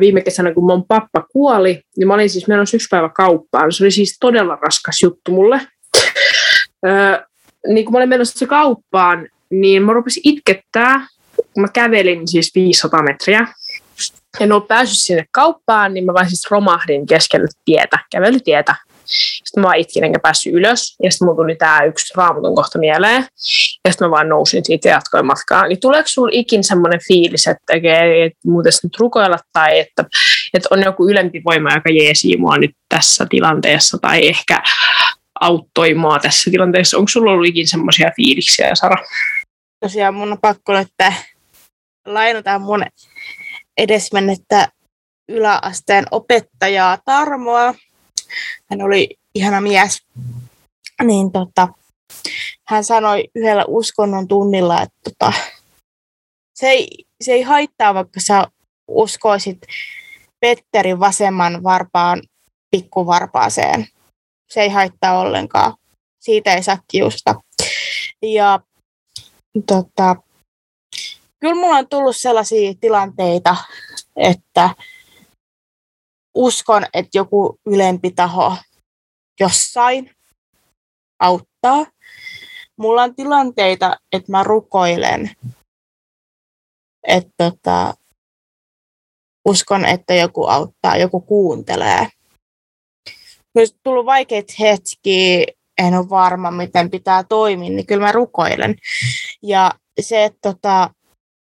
viime 0.00 0.20
kesänä, 0.20 0.54
kun 0.54 0.66
mun 0.66 0.84
pappa 0.88 1.24
kuoli, 1.32 1.82
niin 1.96 2.08
mä 2.08 2.14
olin 2.14 2.30
siis 2.30 2.48
menossa 2.48 2.76
yksi 2.76 2.88
päivä 2.90 3.08
kauppaan. 3.08 3.72
Se 3.72 3.84
oli 3.84 3.90
siis 3.90 4.16
todella 4.20 4.58
raskas 4.62 5.02
juttu 5.02 5.32
mulle. 5.32 5.60
niin 7.68 7.84
kun 7.84 7.92
mä 7.92 7.98
olin 7.98 8.08
menossa 8.08 8.46
kauppaan, 8.46 9.28
niin 9.50 9.82
mä 9.82 9.92
rupesin 9.92 10.22
itkettää, 10.24 11.06
kun 11.36 11.60
mä 11.60 11.68
kävelin 11.68 12.28
siis 12.28 12.52
500 12.54 13.02
metriä. 13.02 13.46
En 14.40 14.52
ollut 14.52 14.68
päässyt 14.68 14.98
sinne 14.98 15.24
kauppaan, 15.30 15.94
niin 15.94 16.04
mä 16.04 16.14
vaan 16.14 16.28
siis 16.28 16.50
romahdin 16.50 17.06
keskellä 17.06 17.46
tietä, 17.64 17.98
kävelytietä. 18.12 18.74
Sitten 19.44 19.60
mä 19.60 19.66
vaan 19.66 19.78
itkin 19.78 20.04
enkä 20.04 20.18
päässyt 20.18 20.52
ylös. 20.54 20.96
Ja 21.02 21.10
sitten 21.10 21.26
mulla 21.26 21.42
tuli 21.42 21.56
tämä 21.56 21.82
yksi 21.82 22.14
raamatun 22.16 22.54
kohta 22.54 22.78
mieleen. 22.78 23.26
Ja 23.84 23.92
sitten 23.92 24.08
mä 24.08 24.10
vaan 24.10 24.28
nousin 24.28 24.64
siitä 24.64 24.88
ja 24.88 24.94
jatkoin 24.94 25.26
matkaa. 25.26 25.66
Niin 25.66 25.80
tuleeko 25.80 26.08
sulla 26.08 26.30
ikin 26.32 26.64
semmoinen 26.64 27.00
fiilis, 27.08 27.46
että 27.46 27.72
ei 27.72 28.22
et 28.22 28.32
muuten 28.44 28.72
nyt 28.82 28.98
rukoilla 28.98 29.38
tai 29.52 29.78
että, 29.78 30.04
että 30.54 30.68
on 30.70 30.82
joku 30.82 31.08
ylempi 31.08 31.42
voima, 31.44 31.74
joka 31.74 31.90
jeesii 31.90 32.36
mua 32.36 32.58
nyt 32.58 32.70
tässä 32.88 33.26
tilanteessa 33.30 33.98
tai 33.98 34.28
ehkä 34.28 34.62
auttoi 35.40 35.94
mua 35.94 36.18
tässä 36.18 36.50
tilanteessa. 36.50 36.98
Onko 36.98 37.08
sulla 37.08 37.30
ollut 37.30 37.48
ikin 37.48 37.68
semmoisia 37.68 38.10
fiiliksiä, 38.16 38.74
Sara? 38.74 39.04
Tosiaan 39.80 40.14
mun 40.14 40.32
on 40.32 40.38
pakko 40.40 40.74
että 40.74 41.12
lainataan 42.06 42.62
mun 42.62 42.84
edesmennettä 43.78 44.68
yläasteen 45.28 46.06
opettajaa 46.10 46.98
Tarmoa, 47.04 47.74
hän 48.70 48.82
oli 48.82 49.18
ihana 49.34 49.60
mies, 49.60 50.02
niin 51.02 51.32
tota, 51.32 51.68
hän 52.68 52.84
sanoi 52.84 53.24
yhdellä 53.34 53.64
uskonnon 53.68 54.28
tunnilla, 54.28 54.82
että 54.82 54.98
tota, 55.04 55.32
se, 56.54 56.68
ei, 56.68 56.88
se 57.20 57.32
ei 57.32 57.42
haittaa, 57.42 57.94
vaikka 57.94 58.20
sä 58.20 58.46
uskoisit 58.88 59.58
Petterin 60.40 61.00
vasemman 61.00 61.62
varpaan 61.62 62.22
pikkuvarpaaseen. 62.70 63.86
Se 64.50 64.60
ei 64.60 64.68
haittaa 64.68 65.18
ollenkaan. 65.18 65.74
Siitä 66.20 66.54
ei 66.54 66.62
saa 66.62 66.78
kiusta. 66.88 67.34
Ja 68.22 68.60
tota, 69.66 70.16
kyllä 71.40 71.54
mulla 71.54 71.76
on 71.76 71.88
tullut 71.88 72.16
sellaisia 72.16 72.74
tilanteita, 72.80 73.56
että 74.16 74.70
uskon, 76.34 76.86
että 76.94 77.18
joku 77.18 77.58
ylempi 77.66 78.10
taho 78.10 78.56
jossain 79.40 80.10
auttaa. 81.20 81.86
Mulla 82.76 83.02
on 83.02 83.14
tilanteita, 83.14 83.96
että 84.12 84.32
mä 84.32 84.42
rukoilen, 84.42 85.30
että 87.06 87.30
tota, 87.36 87.94
uskon, 89.48 89.84
että 89.84 90.14
joku 90.14 90.46
auttaa, 90.46 90.96
joku 90.96 91.20
kuuntelee. 91.20 92.08
Jos 93.54 93.76
tullut 93.82 94.06
vaikeita 94.06 94.52
hetkiä, 94.60 95.44
en 95.78 95.94
ole 95.94 96.10
varma, 96.10 96.50
miten 96.50 96.90
pitää 96.90 97.24
toimia, 97.24 97.70
niin 97.70 97.86
kyllä 97.86 98.06
mä 98.06 98.12
rukoilen. 98.12 98.74
Ja 99.42 99.70
se, 100.00 100.24
että 100.24 100.38
tota, 100.42 100.90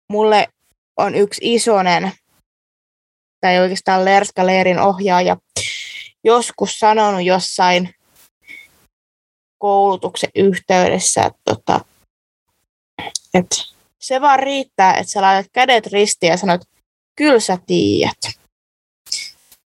mulle 0.09 0.49
on 0.97 1.15
yksi 1.15 1.55
isonen 1.55 2.12
tai 3.40 3.59
oikeastaan 3.59 4.04
Lerska 4.04 4.47
Leerin 4.47 4.78
ohjaaja, 4.78 5.37
joskus 6.25 6.78
sanonut 6.78 7.25
jossain 7.25 7.94
koulutuksen 9.59 10.30
yhteydessä, 10.35 11.23
että, 11.23 11.40
tota, 11.44 11.80
että 13.35 13.56
se 13.99 14.20
vaan 14.20 14.38
riittää, 14.38 14.94
että 14.94 15.12
sä 15.12 15.23
laitat 15.23 15.52
kädet 15.52 15.87
ristiin 15.87 16.30
ja 16.30 16.37
sanot, 16.37 16.61
kyllä 17.16 17.40
sä 17.40 17.59
tiedät. 17.66 18.18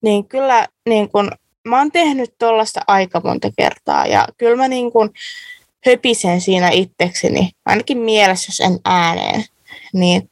Niin 0.04 0.28
kyllä 0.28 0.68
niin 0.90 1.10
kun, 1.10 1.32
mä 1.68 1.78
oon 1.78 1.92
tehnyt 1.92 2.34
tuollaista 2.40 2.82
aika 2.88 3.22
monta 3.24 3.50
kertaa 3.58 4.06
ja 4.06 4.28
kyllä 4.38 4.56
mä 4.56 4.68
niin 4.68 4.92
kun 4.92 5.14
höpisen 5.86 6.42
siinä 6.42 6.70
itsekseni, 6.70 7.52
ainakin 7.66 7.98
mielessä, 7.98 8.50
jos 8.50 8.60
en 8.60 8.80
ääneen 8.86 9.46
niin 9.94 10.30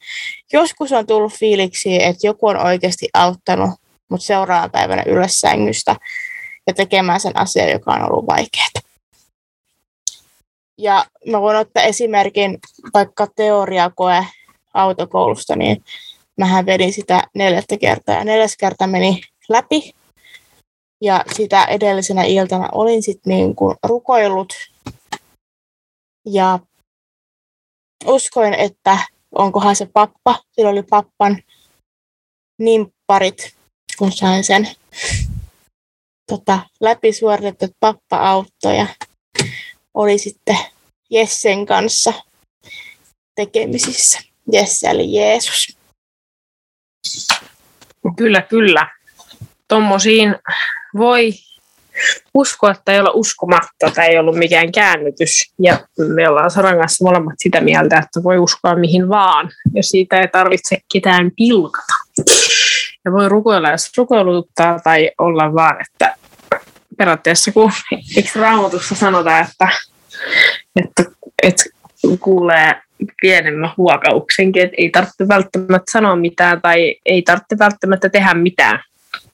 joskus 0.54 0.92
on 0.92 1.08
tullut 1.08 1.34
fiiliksi, 1.34 2.04
että 2.04 2.28
joku 2.28 2.48
on 2.48 2.58
oikeasti 2.58 3.10
auttanut 3.14 3.70
mut 4.10 4.22
seuraavan 4.22 4.72
päivänä 4.72 5.04
ylös 5.06 5.40
sängystä 5.40 5.96
ja 6.68 6.74
tekemään 6.74 7.20
sen 7.20 7.38
asian, 7.38 7.70
joka 7.70 7.92
on 7.92 8.12
ollut 8.12 8.28
vaikeaa. 8.28 8.70
Ja 10.78 11.06
mä 11.26 11.42
voin 11.42 11.58
ottaa 11.58 11.84
esimerkin 11.84 12.60
vaikka 12.94 13.28
teoriakoe 13.36 14.26
autokoulusta, 14.74 15.56
niin 15.56 15.84
mähän 16.38 16.66
vedin 16.66 16.94
sitä 16.94 17.24
neljättä 17.36 17.78
kertaa 17.78 18.16
ja 18.16 18.24
neljäs 18.24 18.58
kerta 18.58 18.88
meni 18.88 19.22
läpi. 19.50 19.94
Ja 21.02 21.24
sitä 21.36 21.66
edellisenä 21.66 22.24
iltana 22.24 22.70
olin 22.72 23.04
sitten 23.04 23.32
niin 23.32 23.56
kuin 23.56 23.76
rukoillut. 23.84 24.54
Ja 26.26 26.60
uskoin, 28.06 28.54
että 28.54 28.98
onkohan 29.32 29.76
se 29.76 29.86
pappa. 29.94 30.44
Sillä 30.52 30.70
oli 30.70 30.84
pappan 30.84 31.44
nimpparit, 32.60 33.56
kun 33.98 34.12
sain 34.12 34.44
sen 34.44 34.70
tota, 36.30 36.60
läpisuoritettu 36.80 37.66
pappa-auto 37.80 38.72
ja 38.78 38.88
oli 39.94 40.18
sitten 40.18 40.58
Jessen 41.10 41.66
kanssa 41.66 42.14
tekemisissä. 43.36 44.20
Jesse 44.52 44.88
eli 44.88 45.14
Jeesus. 45.14 45.78
Kyllä, 48.18 48.42
kyllä. 48.42 48.88
Tuommoisiin 49.68 50.36
voi 50.98 51.34
uskoa 52.34 52.76
ei 52.88 53.00
olla 53.00 53.12
uskomatta 53.14 53.92
tai 53.96 54.08
ei 54.08 54.18
ollut 54.18 54.38
mikään 54.38 54.72
käännytys. 54.72 55.54
Ja 55.60 55.80
me 56.16 56.30
ollaan 56.30 56.52
Saran 56.52 56.78
kanssa 56.78 57.06
molemmat 57.06 57.34
sitä 57.38 57.62
mieltä, 57.62 57.98
että 57.98 58.24
voi 58.24 58.38
uskoa 58.38 58.76
mihin 58.76 59.10
vaan. 59.10 59.50
Ja 59.76 59.84
siitä 59.84 60.22
ei 60.22 60.28
tarvitse 60.28 60.78
ketään 60.94 61.32
pilkata. 61.38 61.94
Ja 63.06 63.12
voi 63.12 63.30
rukoilla, 63.30 63.72
jos 63.72 63.92
rukoiluttaa 63.98 64.80
tai 64.80 65.12
olla 65.18 65.54
vaan, 65.54 65.78
että 65.82 66.16
periaatteessa 66.98 67.52
kun 67.52 67.72
eikö 68.16 68.30
raamatussa 68.36 68.96
sanota, 68.96 69.40
että, 69.40 69.68
että, 70.76 71.04
että 71.44 71.64
kuulee 72.20 72.82
pienemmän 73.22 73.74
huokauksenkin, 73.78 74.64
että 74.64 74.76
ei 74.78 74.90
tarvitse 74.90 75.28
välttämättä 75.28 75.92
sanoa 75.92 76.16
mitään 76.16 76.62
tai 76.62 76.96
ei 77.06 77.22
tarvitse 77.22 77.60
välttämättä 77.60 78.10
tehdä 78.10 78.34
mitään. 78.34 78.84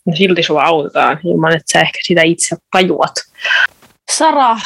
Ja 0.05 0.15
silti 0.15 0.43
sua 0.43 0.63
autetaan 0.63 1.19
ilman, 1.23 1.55
että 1.55 1.71
sä 1.71 1.79
ehkä 1.81 1.99
sitä 2.01 2.21
itse 2.21 2.55
tajuat. 2.71 3.13
Sara, 4.11 4.57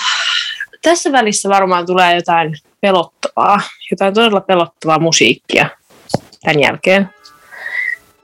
tässä 0.82 1.12
välissä 1.12 1.50
varmaan 1.50 1.86
tulee 1.86 2.16
jotain 2.16 2.56
pelottavaa, 2.82 3.62
jotain 3.92 4.14
todella 4.14 4.42
pelottavaa 4.42 5.00
musiikkia 5.00 5.70
tämän 6.44 6.60
jälkeen. 6.60 7.10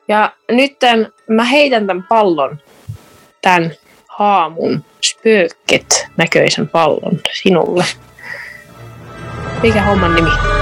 Ja 0.08 0.32
nyt 0.52 0.78
mä 1.30 1.44
heitän 1.44 1.88
tämän 1.88 2.06
pallon, 2.10 2.60
tämän 3.42 3.72
haamun 4.08 4.86
spöket 5.04 6.08
näköisen 6.18 6.70
pallon 6.70 7.20
sinulle. 7.44 7.86
Mikä 9.64 9.82
homman 9.82 10.16
nimi? 10.16 10.55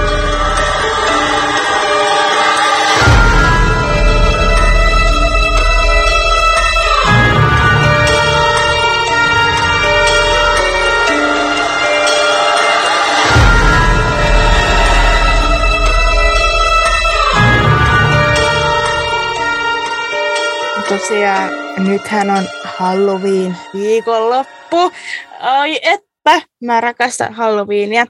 Tosiaan 20.98 21.50
nythän 21.78 22.30
on 22.30 22.48
Halloween 22.64 23.56
viikonloppu. 23.74 24.92
Ai 25.40 25.80
että, 25.82 26.42
mä 26.60 26.80
rakastan 26.80 27.34
Halloweenia. 27.34 28.06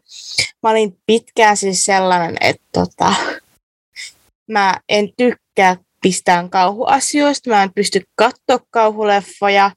Mä 0.63 0.71
olin 0.71 0.99
pitkään 1.07 1.57
siis 1.57 1.85
sellainen, 1.85 2.37
että 2.41 2.65
tota, 2.73 3.15
mä 4.51 4.75
en 4.89 5.09
tykkää 5.17 5.77
pistään 6.03 6.51
kauhuasioista, 6.51 7.51
mä 7.51 7.63
en 7.63 7.73
pysty 7.75 8.03
katsoa 8.15 8.59
kauhuleffoja, 8.71 9.71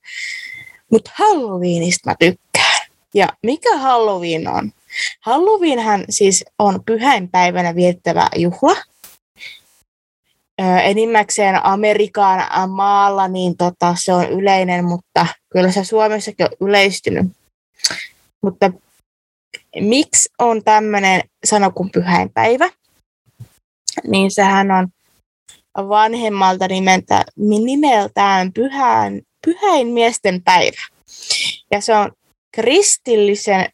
mutta 0.92 1.12
Halloweenista 1.14 2.10
mä 2.10 2.16
tykkään. 2.20 2.88
Ja 3.14 3.28
mikä 3.44 3.78
Halloween 3.78 4.48
on? 4.48 4.72
Halloweenhän 5.22 6.06
siis 6.10 6.46
on 6.60 6.84
pyhäinpäivänä 6.86 7.76
viettävä 7.76 8.28
juhla, 8.36 8.76
enimmäkseen 10.84 11.66
Amerikan 11.66 12.70
maalla, 12.70 13.28
niin 13.28 13.58
tota, 13.58 13.96
se 14.04 14.14
on 14.14 14.30
yleinen, 14.30 14.86
mutta 14.86 15.28
kyllä 15.52 15.72
se 15.72 15.84
Suomessakin 15.84 16.46
on 16.46 16.68
yleistynyt. 16.68 17.26
Mutta 18.44 18.72
miksi 19.80 20.30
on 20.40 20.64
tämmöinen 20.64 21.22
sana 21.46 21.70
kuin 21.70 21.92
pyhäinpäivä? 21.92 22.70
Niin 24.08 24.32
sehän 24.32 24.72
on 24.72 24.88
vanhemmalta 25.78 26.68
nimeltä, 26.68 27.26
nimeltään 27.38 28.54
pyhän, 28.54 29.22
pyhäin 29.46 29.88
miesten 29.88 30.44
päivä. 30.44 30.82
Ja 31.72 31.82
se 31.82 31.96
on 31.96 32.12
kristillisen 32.56 33.70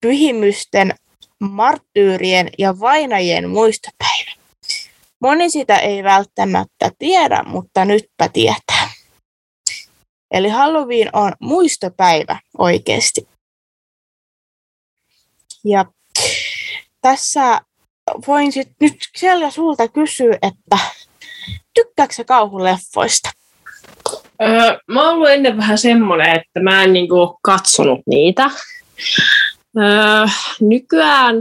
pyhimysten, 0.00 0.94
marttyyrien 1.40 2.50
ja 2.58 2.80
vainajien 2.80 3.50
muistopäivä. 3.50 4.30
Moni 5.22 5.50
sitä 5.50 5.76
ei 5.76 6.02
välttämättä 6.02 6.90
tiedä, 6.98 7.42
mutta 7.46 7.84
nytpä 7.84 8.28
tietää. 8.32 8.90
Eli 10.30 10.48
Halloween 10.48 11.10
on 11.12 11.32
muistopäivä 11.40 12.38
oikeasti. 12.58 13.28
Ja 15.64 15.84
tässä 17.00 17.60
voin 18.26 18.52
sit 18.52 18.68
nyt 18.80 18.96
siellä 19.16 19.50
sulta 19.50 19.88
kysyä, 19.88 20.38
että 20.42 20.78
tykkääkö 21.74 22.24
kauhuleffoista? 22.26 23.30
Öö, 24.42 24.78
mä 24.88 25.02
oon 25.02 25.14
ollut 25.14 25.28
ennen 25.28 25.56
vähän 25.56 25.78
semmoinen, 25.78 26.36
että 26.36 26.60
mä 26.60 26.82
en 26.82 26.92
niinku 26.92 27.38
katsonut 27.42 28.00
niitä. 28.06 28.50
Öö, 29.78 30.26
nykyään 30.60 31.36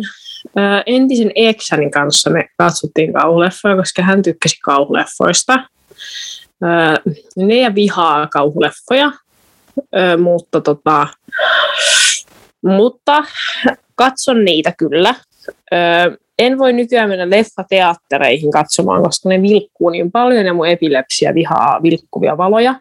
entisen 0.86 1.32
eksäni 1.36 1.90
kanssa 1.90 2.30
me 2.30 2.48
katsottiin 2.58 3.14
kauhuleffoja, 3.14 3.76
koska 3.76 4.02
hän 4.02 4.22
tykkäsi 4.22 4.60
kauhuleffoista. 4.64 5.60
Ne 7.36 7.60
ja 7.60 7.76
vihaa 7.76 8.28
kauhuleffoja, 8.28 9.12
mutta, 10.18 10.62
tota, 10.62 11.08
mutta 12.64 13.24
katson 13.96 14.46
niitä 14.46 14.74
kyllä. 14.78 15.16
En 16.40 16.58
voi 16.58 16.74
nykyään 16.74 17.10
mennä 17.10 17.30
leffateattereihin 17.30 18.52
katsomaan, 18.52 19.04
koska 19.04 19.30
ne 19.30 19.42
vilkkuu 19.42 19.90
niin 19.90 20.12
paljon 20.12 20.46
ja 20.46 20.54
mun 20.54 20.68
epilepsia 20.68 21.34
vihaa 21.34 21.84
vilkkuvia 21.84 22.38
valoja. 22.38 22.76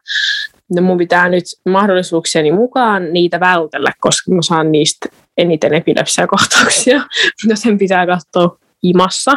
Ja 0.75 0.83
mun 0.83 0.99
pitää 0.99 1.29
nyt 1.29 1.45
mahdollisuuksieni 1.69 2.53
mukaan 2.53 3.13
niitä 3.13 3.41
vältellä, 3.41 3.93
koska 4.01 4.35
mä 4.35 4.43
saan 4.43 4.73
niistä 4.73 5.09
eniten 5.37 5.75
epilepsiakohtauksia, 5.75 7.03
sen 7.55 7.79
pitää 7.79 8.07
katsoa 8.07 8.57
imassa. 8.83 9.33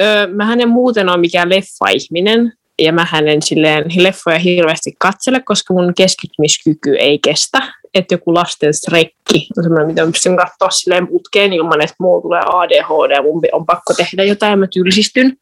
Öö, 0.00 0.26
mä 0.26 0.52
en 0.52 0.68
muuten 0.68 1.08
ole 1.08 1.16
mikään 1.16 1.48
leffa-ihminen, 1.48 2.52
ja 2.78 2.92
mä 2.92 3.06
en 3.26 3.42
silleen 3.42 3.84
leffoja 3.96 4.38
hirveästi 4.38 4.92
katsele, 4.98 5.40
koska 5.40 5.74
mun 5.74 5.94
keskittymiskyky 5.94 6.96
ei 6.98 7.18
kestä. 7.18 7.62
Että 7.94 8.14
joku 8.14 8.34
lasten 8.34 8.74
strekki 8.74 9.48
on 9.56 9.62
semmoinen, 9.62 9.86
mitä 9.86 10.06
mä 10.06 10.12
pystyn 10.12 10.36
katsoa 10.36 10.70
silleen 10.70 11.08
putkeen 11.08 11.52
ilman, 11.52 11.80
että 11.80 11.94
mulla 11.98 12.22
tulee 12.22 12.40
ADHD 12.46 13.10
ja 13.14 13.22
mun 13.22 13.42
on 13.52 13.66
pakko 13.66 13.94
tehdä 13.94 14.24
jotain 14.24 14.50
ja 14.50 14.56
mä 14.56 14.66
tylsistyn. 14.66 15.36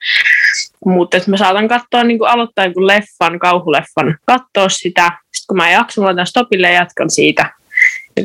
Mutta 0.85 1.19
mä 1.27 1.37
saatan 1.37 1.69
katsoa, 1.69 2.05
niin 2.05 2.27
aloittaa 2.27 2.65
joku 2.65 2.87
leffan, 2.87 3.39
kauhuleffan, 3.39 4.19
katsoa 4.27 4.69
sitä. 4.69 5.03
Sitten 5.05 5.47
kun 5.49 5.57
mä 5.57 5.71
jaksan, 5.71 6.05
mä 6.05 6.07
laitan 6.07 6.27
stopille 6.27 6.67
ja 6.67 6.75
jatkan 6.75 7.11
siitä 7.11 7.60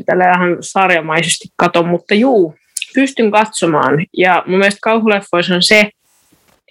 tällä 0.06 0.32
ihan 0.32 0.58
sarjamaisesti 0.62 1.48
katon, 1.58 1.88
mutta 1.88 2.14
juu, 2.14 2.56
pystyn 2.96 3.32
katsomaan. 3.32 4.06
Ja 4.18 4.44
mun 4.48 4.60
mielestä 4.60 4.80
kauhuleffoissa 4.82 5.56
on 5.56 5.64
se, 5.64 5.90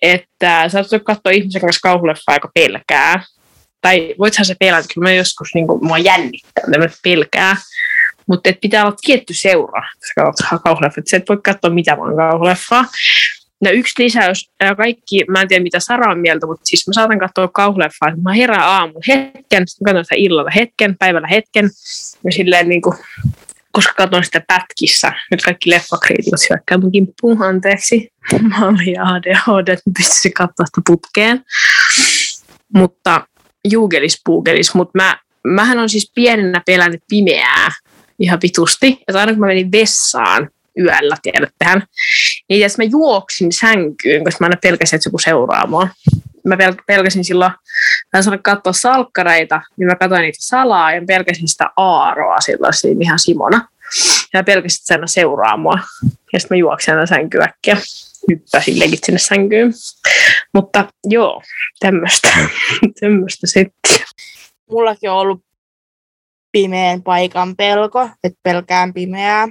että 0.02 0.68
sä 0.68 0.78
oot 0.78 1.02
katsoa 1.04 1.32
ihmisen 1.32 1.60
kanssa 1.60 1.88
kauhuleffa, 1.88 2.32
joka 2.32 2.50
pelkää. 2.54 3.24
Tai 3.80 4.14
voithan 4.18 4.44
se 4.44 4.54
pelätä, 4.60 4.88
kyllä 4.94 5.08
mä 5.08 5.12
joskus 5.12 5.48
niin 5.54 5.66
kuin, 5.66 5.84
mua 5.84 5.98
jännittää, 5.98 6.64
että 6.84 6.98
pelkää. 7.02 7.56
Mutta 8.26 8.50
pitää 8.60 8.84
olla 8.84 8.96
tietty 9.00 9.34
seura, 9.34 9.82
kun 10.14 10.32
sä 10.50 10.58
kauhuleffa. 10.64 11.00
Sä 11.10 11.16
et 11.16 11.28
voi 11.28 11.38
katsoa 11.44 11.70
mitä 11.70 11.96
vaan 11.96 12.16
kauhuleffaa. 12.16 12.84
No 13.64 13.70
yksi 13.70 14.02
lisäys, 14.02 14.50
kaikki, 14.76 15.24
mä 15.28 15.42
en 15.42 15.48
tiedä 15.48 15.62
mitä 15.62 15.80
Sara 15.80 16.12
on 16.12 16.20
mieltä, 16.20 16.46
mutta 16.46 16.64
siis 16.64 16.86
mä 16.86 16.92
saatan 16.92 17.18
katsoa 17.18 17.48
kauhuleffaa, 17.48 18.08
että 18.08 18.22
mä 18.22 18.32
herään 18.32 18.68
aamu 18.68 19.00
hetken, 19.08 19.68
sitten 19.68 19.84
katson 19.84 20.04
sitä 20.04 20.14
illalla 20.18 20.50
hetken, 20.50 20.96
päivällä 20.98 21.28
hetken, 21.28 21.70
ja 22.24 22.32
silleen 22.32 22.68
niin 22.68 22.82
kuin, 22.82 22.96
koska 23.72 23.92
katson 23.94 24.24
sitä 24.24 24.40
pätkissä, 24.46 25.12
nyt 25.30 25.42
kaikki 25.42 25.70
leffakriitikot 25.70 26.40
syökkää 26.40 26.78
mun 26.78 26.92
kimppuun, 26.92 27.42
anteeksi, 27.42 28.08
mä 28.48 28.66
olin 28.66 29.00
ADHD, 29.00 29.68
että 29.68 29.90
pystyisin 29.96 30.32
katsoa 30.32 30.66
sitä 30.66 30.80
putkeen, 30.86 31.44
mutta 32.74 33.28
juugelis 33.70 34.20
puugelis, 34.24 34.74
mutta 34.74 34.98
mä, 34.98 35.18
mähän 35.46 35.78
on 35.78 35.88
siis 35.88 36.12
pienenä 36.14 36.62
pelännyt 36.66 37.02
pimeää 37.08 37.68
ihan 38.18 38.38
vitusti, 38.42 38.98
että 39.08 39.20
aina 39.20 39.32
kun 39.32 39.40
mä 39.40 39.46
menin 39.46 39.72
vessaan, 39.72 40.50
yöllä, 40.78 41.16
tiedättehän. 41.22 41.82
Niin 42.48 42.60
jos 42.60 42.78
mä 42.78 42.84
juoksin 42.84 43.52
sänkyyn, 43.52 44.24
koska 44.24 44.44
mä 44.44 44.46
aina 44.46 44.58
pelkäsin, 44.62 44.96
että 44.96 45.08
joku 45.08 45.18
seuraa 45.18 45.66
mua. 45.66 45.88
Mä 46.44 46.54
pel- 46.54 46.82
pelkäsin 46.86 47.24
silloin, 47.24 47.52
mä 48.12 48.32
en 48.32 48.42
katsoa 48.42 48.72
salkkareita, 48.72 49.62
niin 49.76 49.86
mä 49.86 49.94
katsoin 49.94 50.22
niitä 50.22 50.38
salaa 50.40 50.92
ja 50.92 51.02
pelkäsin 51.06 51.48
sitä 51.48 51.70
aaroa 51.76 52.40
silloin 52.40 52.74
siinä 52.74 53.00
ihan 53.02 53.18
Simona. 53.18 53.68
Ja 54.32 54.44
pelkästään 54.44 54.86
se 54.86 54.94
aina 54.94 55.06
seuraa 55.06 55.56
mua. 55.56 55.78
Ja 56.32 56.40
sitten 56.40 56.56
mä 56.56 56.58
juoksen 56.58 56.94
aina 56.94 57.06
sänkyäkkiä. 57.06 57.76
Hyppäsin 58.30 58.78
legit 58.78 59.04
sinne 59.04 59.18
sänkyyn. 59.18 59.72
Mutta 60.54 60.88
joo, 61.04 61.42
tämmöistä. 61.80 62.28
tämmöistä 63.00 63.46
settiä. 63.46 64.06
Mullakin 64.70 65.10
on 65.10 65.16
ollut 65.16 65.44
pimeän 66.52 67.02
paikan 67.02 67.56
pelko, 67.56 68.10
että 68.24 68.38
pelkään 68.42 68.94
pimeää. 68.94 69.48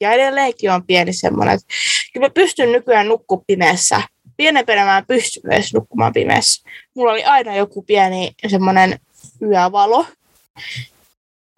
Ja 0.00 0.12
edelleenkin 0.12 0.70
on 0.70 0.86
pieni 0.86 1.12
semmoinen, 1.12 1.54
että 1.54 1.66
kyllä 2.12 2.26
mä 2.26 2.30
pystyn 2.30 2.72
nykyään 2.72 3.08
nukkumaan 3.08 3.44
pimeässä. 3.46 4.02
Pienempänä 4.36 4.84
mä 4.84 5.04
pystyn 5.08 5.42
myös 5.46 5.74
nukkumaan 5.74 6.12
pimeässä. 6.12 6.68
Mulla 6.96 7.12
oli 7.12 7.24
aina 7.24 7.56
joku 7.56 7.82
pieni 7.82 8.32
semmoinen 8.46 8.98
yövalo 9.42 10.06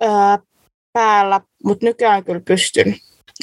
öö, 0.03 0.09
päällä, 0.93 1.41
mutta 1.65 1.87
nykyään 1.87 2.25
kyllä 2.25 2.41
pystyn. 2.41 2.97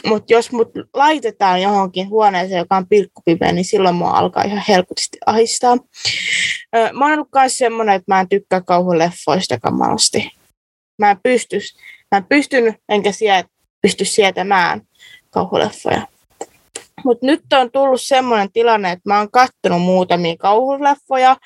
Mutta 0.05 0.33
jos 0.33 0.51
mut 0.51 0.71
laitetaan 0.93 1.61
johonkin 1.61 2.09
huoneeseen, 2.09 2.59
joka 2.59 2.77
on 2.77 2.87
pilkkupimeä, 2.87 3.51
niin 3.51 3.65
silloin 3.65 3.95
mua 3.95 4.11
alkaa 4.11 4.43
ihan 4.43 4.63
helposti 4.67 5.17
ahistaa. 5.25 5.77
Öö, 6.75 6.93
mä 6.93 7.05
oon 7.05 7.13
ollut 7.13 7.29
myös 7.35 7.57
semmoinen, 7.57 7.95
että 7.95 8.13
mä 8.13 8.19
en 8.19 8.29
tykkää 8.29 8.61
kauhuleffoista 8.61 9.59
kamalasti. 9.59 10.31
Mä 10.99 11.11
en 11.11 11.19
pysty, 11.23 11.59
mä 12.11 12.17
en 12.17 12.25
pystynyt 12.25 12.75
enkä 12.89 13.11
siet, 13.11 13.45
pysty 13.81 14.05
sietämään 14.05 14.81
kauhuleffoja. 15.29 16.07
Mutta 17.03 17.25
nyt 17.25 17.53
on 17.53 17.71
tullut 17.71 18.01
semmoinen 18.01 18.51
tilanne, 18.51 18.91
että 18.91 19.09
mä 19.09 19.17
oon 19.17 19.31
kattonut 19.31 19.81
muutamia 19.81 20.35
kauhuleffoja, 20.37 21.37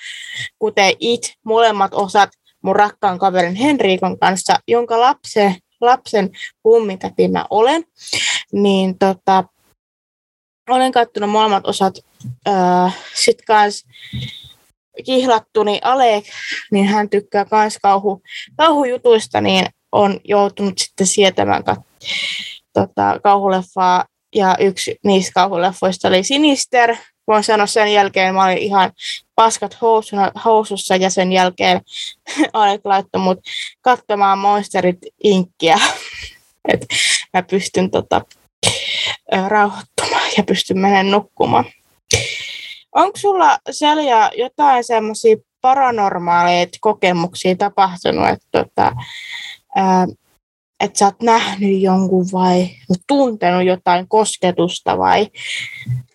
kuten 0.59 0.93
It, 0.99 1.33
molemmat 1.45 1.93
osat 1.93 2.29
mun 2.61 2.75
rakkaan 2.75 3.19
kaverin 3.19 3.55
Henriikon 3.55 4.19
kanssa, 4.19 4.59
jonka 4.67 4.99
lapsen, 4.99 5.55
lapsen 5.81 6.29
kummitäti 6.63 7.27
mä 7.27 7.45
olen. 7.49 7.83
Niin 8.53 8.99
tota, 8.99 9.43
olen 10.69 10.91
kattonut 10.91 11.29
molemmat 11.29 11.67
osat. 11.67 11.93
Öö, 12.47 12.53
Sitten 13.13 13.45
kans 13.45 13.85
kihlattuni 15.05 15.79
Alek, 15.83 16.25
niin 16.71 16.85
hän 16.85 17.09
tykkää 17.09 17.45
myös 17.51 17.77
kauhu, 17.81 18.21
kauhujutuista, 18.57 19.41
niin 19.41 19.65
on 19.91 20.19
joutunut 20.23 20.77
sitten 20.77 21.07
sietämään 21.07 21.63
kat, 21.63 21.79
tota, 22.73 23.19
kauhuleffaa. 23.23 24.05
Ja 24.35 24.55
yksi 24.59 24.99
niistä 25.03 25.31
kauhuleffoista 25.33 26.07
oli 26.07 26.23
Sinister. 26.23 26.95
Voin 27.27 27.43
sanoa 27.43 27.67
sen 27.67 27.93
jälkeen, 27.93 28.35
mä 28.35 28.45
olin 28.45 28.57
ihan 28.57 28.91
paskat 29.35 29.77
housussa 30.45 30.95
ja 30.95 31.09
sen 31.09 31.31
jälkeen 31.31 31.81
Alek 32.53 32.81
laittoi 32.83 33.21
mut 33.21 33.39
katsomaan 33.81 34.39
Monsterit 34.39 34.97
Inkkiä. 35.23 35.79
Et 36.73 36.87
mä 37.33 37.43
pystyn 37.43 37.91
tota, 37.91 38.21
rauhoittumaan 39.47 40.29
ja 40.37 40.43
pystyn 40.43 40.79
menemään 40.79 41.11
nukkumaan. 41.11 41.65
Onko 42.95 43.17
sulla 43.17 43.57
Selja 43.71 44.31
jotain 44.37 44.83
semmoisia 44.83 45.35
paranormaaleja 45.61 46.67
kokemuksia 46.81 47.55
tapahtunut, 47.55 48.29
että 48.29 48.47
tota, 48.51 48.91
että 50.81 50.99
sä 50.99 51.05
oot 51.05 51.21
nähnyt 51.21 51.81
jonkun 51.81 52.25
vai 52.31 52.69
tuntenut 53.07 53.65
jotain 53.65 54.07
kosketusta 54.07 54.97
vai 54.97 55.27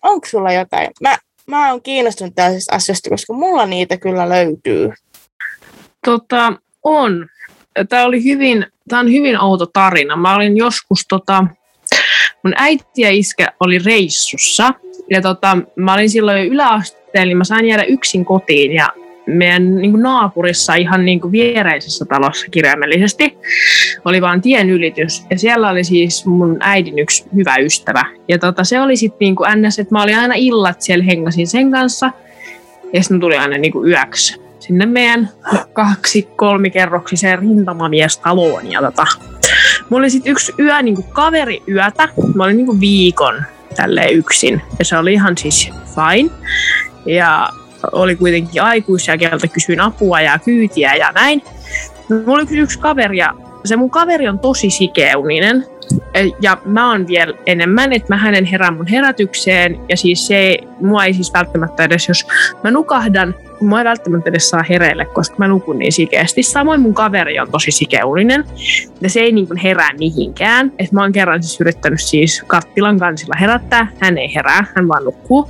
onko 0.03 0.27
sulla 0.27 0.51
jotain? 0.51 0.87
Mä, 1.01 1.17
mä 1.47 1.71
oon 1.71 1.81
kiinnostunut 1.81 2.35
tällaisista 2.35 2.75
asioista, 2.75 3.09
koska 3.09 3.33
mulla 3.33 3.65
niitä 3.65 3.97
kyllä 3.97 4.29
löytyy. 4.29 4.93
Tota, 6.05 6.53
on. 6.83 7.27
Tämä 7.89 8.05
oli 8.05 8.23
hyvin, 8.23 8.65
tämä 8.89 8.99
on 8.99 9.11
hyvin 9.11 9.41
outo 9.41 9.65
tarina. 9.65 10.15
Mä 10.15 10.35
olin 10.35 10.57
joskus, 10.57 11.05
tota, 11.09 11.43
mun 12.43 12.53
äiti 12.55 13.01
ja 13.01 13.11
iskä 13.11 13.47
oli 13.59 13.79
reissussa 13.79 14.73
ja 15.09 15.21
tota, 15.21 15.57
mä 15.75 15.93
olin 15.93 16.09
silloin 16.09 16.37
jo 16.37 16.51
yläasteella, 16.51 17.25
niin 17.25 17.37
mä 17.37 17.43
sain 17.43 17.65
jäädä 17.65 17.83
yksin 17.83 18.25
kotiin 18.25 18.71
ja 18.71 18.87
meidän 19.27 19.75
niin 19.75 19.91
kuin 19.91 20.03
naapurissa 20.03 20.75
ihan 20.75 21.05
niin 21.05 21.21
kuin 21.21 21.31
viereisessä 21.31 22.05
talossa 22.05 22.47
kirjaimellisesti 22.51 23.37
oli 24.05 24.21
vaan 24.21 24.41
tien 24.41 24.69
ylitys. 24.69 25.25
Ja 25.29 25.39
siellä 25.39 25.69
oli 25.69 25.83
siis 25.83 26.25
mun 26.25 26.57
äidin 26.59 26.99
yksi 26.99 27.25
hyvä 27.35 27.55
ystävä. 27.55 28.05
Ja 28.27 28.39
tota, 28.39 28.63
se 28.63 28.81
oli 28.81 28.95
sitten 28.95 29.17
niin 29.19 29.35
kuin 29.35 29.49
ns, 29.55 29.79
että 29.79 29.95
mä 29.95 30.03
olin 30.03 30.19
aina 30.19 30.33
illat 30.37 30.81
siellä 30.81 31.05
hengasin 31.05 31.47
sen 31.47 31.71
kanssa. 31.71 32.11
Ja 32.93 33.03
sitten 33.03 33.19
tuli 33.19 33.37
aina 33.37 33.57
niin 33.57 33.71
kuin 33.71 33.89
yöksi 33.89 34.41
sinne 34.59 34.85
meidän 34.85 35.29
kaksi 35.73 36.27
kolmikerroksiseen 36.35 37.39
rintamamiestaloon. 37.39 38.71
Ja 38.71 38.81
tota, 38.81 39.05
mulla 39.89 40.01
oli 40.01 40.09
sitten 40.09 40.31
yksi 40.31 40.53
yö 40.59 40.81
niin 40.81 40.95
kuin 40.95 41.07
kaveri 41.13 41.63
yötä. 41.67 42.09
Mä 42.35 42.43
olin 42.43 42.57
niin 42.57 42.65
kuin 42.65 42.79
viikon 42.79 43.43
tälleen 43.75 44.13
yksin. 44.13 44.61
Ja 44.79 44.85
se 44.85 44.97
oli 44.97 45.13
ihan 45.13 45.37
siis 45.37 45.71
fine. 45.95 46.29
Ja 47.05 47.49
oli 47.91 48.15
kuitenkin 48.15 48.61
aikuisia, 48.61 49.17
keltä 49.17 49.47
kysyin 49.47 49.81
apua 49.81 50.21
ja 50.21 50.39
kyytiä 50.45 50.95
ja 50.95 51.11
näin. 51.11 51.41
Mulla 52.09 52.43
oli 52.43 52.57
yksi 52.57 52.79
kaveri 52.79 53.17
ja 53.17 53.33
se 53.65 53.75
mun 53.75 53.89
kaveri 53.89 54.27
on 54.27 54.39
tosi 54.39 54.69
sikeuninen. 54.69 55.65
E, 56.13 56.25
ja 56.41 56.57
mä 56.65 56.91
oon 56.91 57.07
vielä 57.07 57.33
enemmän, 57.45 57.93
että 57.93 58.13
mä 58.13 58.17
hänen 58.17 58.45
herään 58.45 58.73
mun 58.73 58.87
herätykseen. 58.87 59.79
Ja 59.89 59.97
siis 59.97 60.27
se, 60.27 60.57
mua 60.81 61.05
ei 61.05 61.13
siis 61.13 61.33
välttämättä 61.33 61.83
edes, 61.83 62.07
jos 62.07 62.27
mä 62.63 62.71
nukahdan, 62.71 63.35
mua 63.61 63.79
ei 63.79 63.85
välttämättä 63.85 64.29
edes 64.29 64.49
saa 64.49 64.63
hereille, 64.69 65.05
koska 65.05 65.35
mä 65.37 65.47
nukun 65.47 65.79
niin 65.79 65.91
sikeästi. 65.91 66.43
Samoin 66.43 66.81
mun 66.81 66.93
kaveri 66.93 67.39
on 67.39 67.51
tosi 67.51 67.71
sikeuninen. 67.71 68.45
Ja 69.01 69.09
se 69.09 69.19
ei 69.19 69.31
niin 69.31 69.47
kuin 69.47 69.57
herää 69.57 69.93
mihinkään. 69.99 70.71
Et 70.79 70.91
mä 70.91 71.01
oon 71.01 71.11
kerran 71.11 71.43
siis 71.43 71.61
yrittänyt 71.61 72.01
siis 72.01 72.43
kattilan 72.47 72.99
kansilla 72.99 73.35
herättää. 73.39 73.87
Hän 73.99 74.17
ei 74.17 74.35
herää, 74.35 74.65
hän 74.75 74.87
vaan 74.87 75.03
nukkuu. 75.03 75.49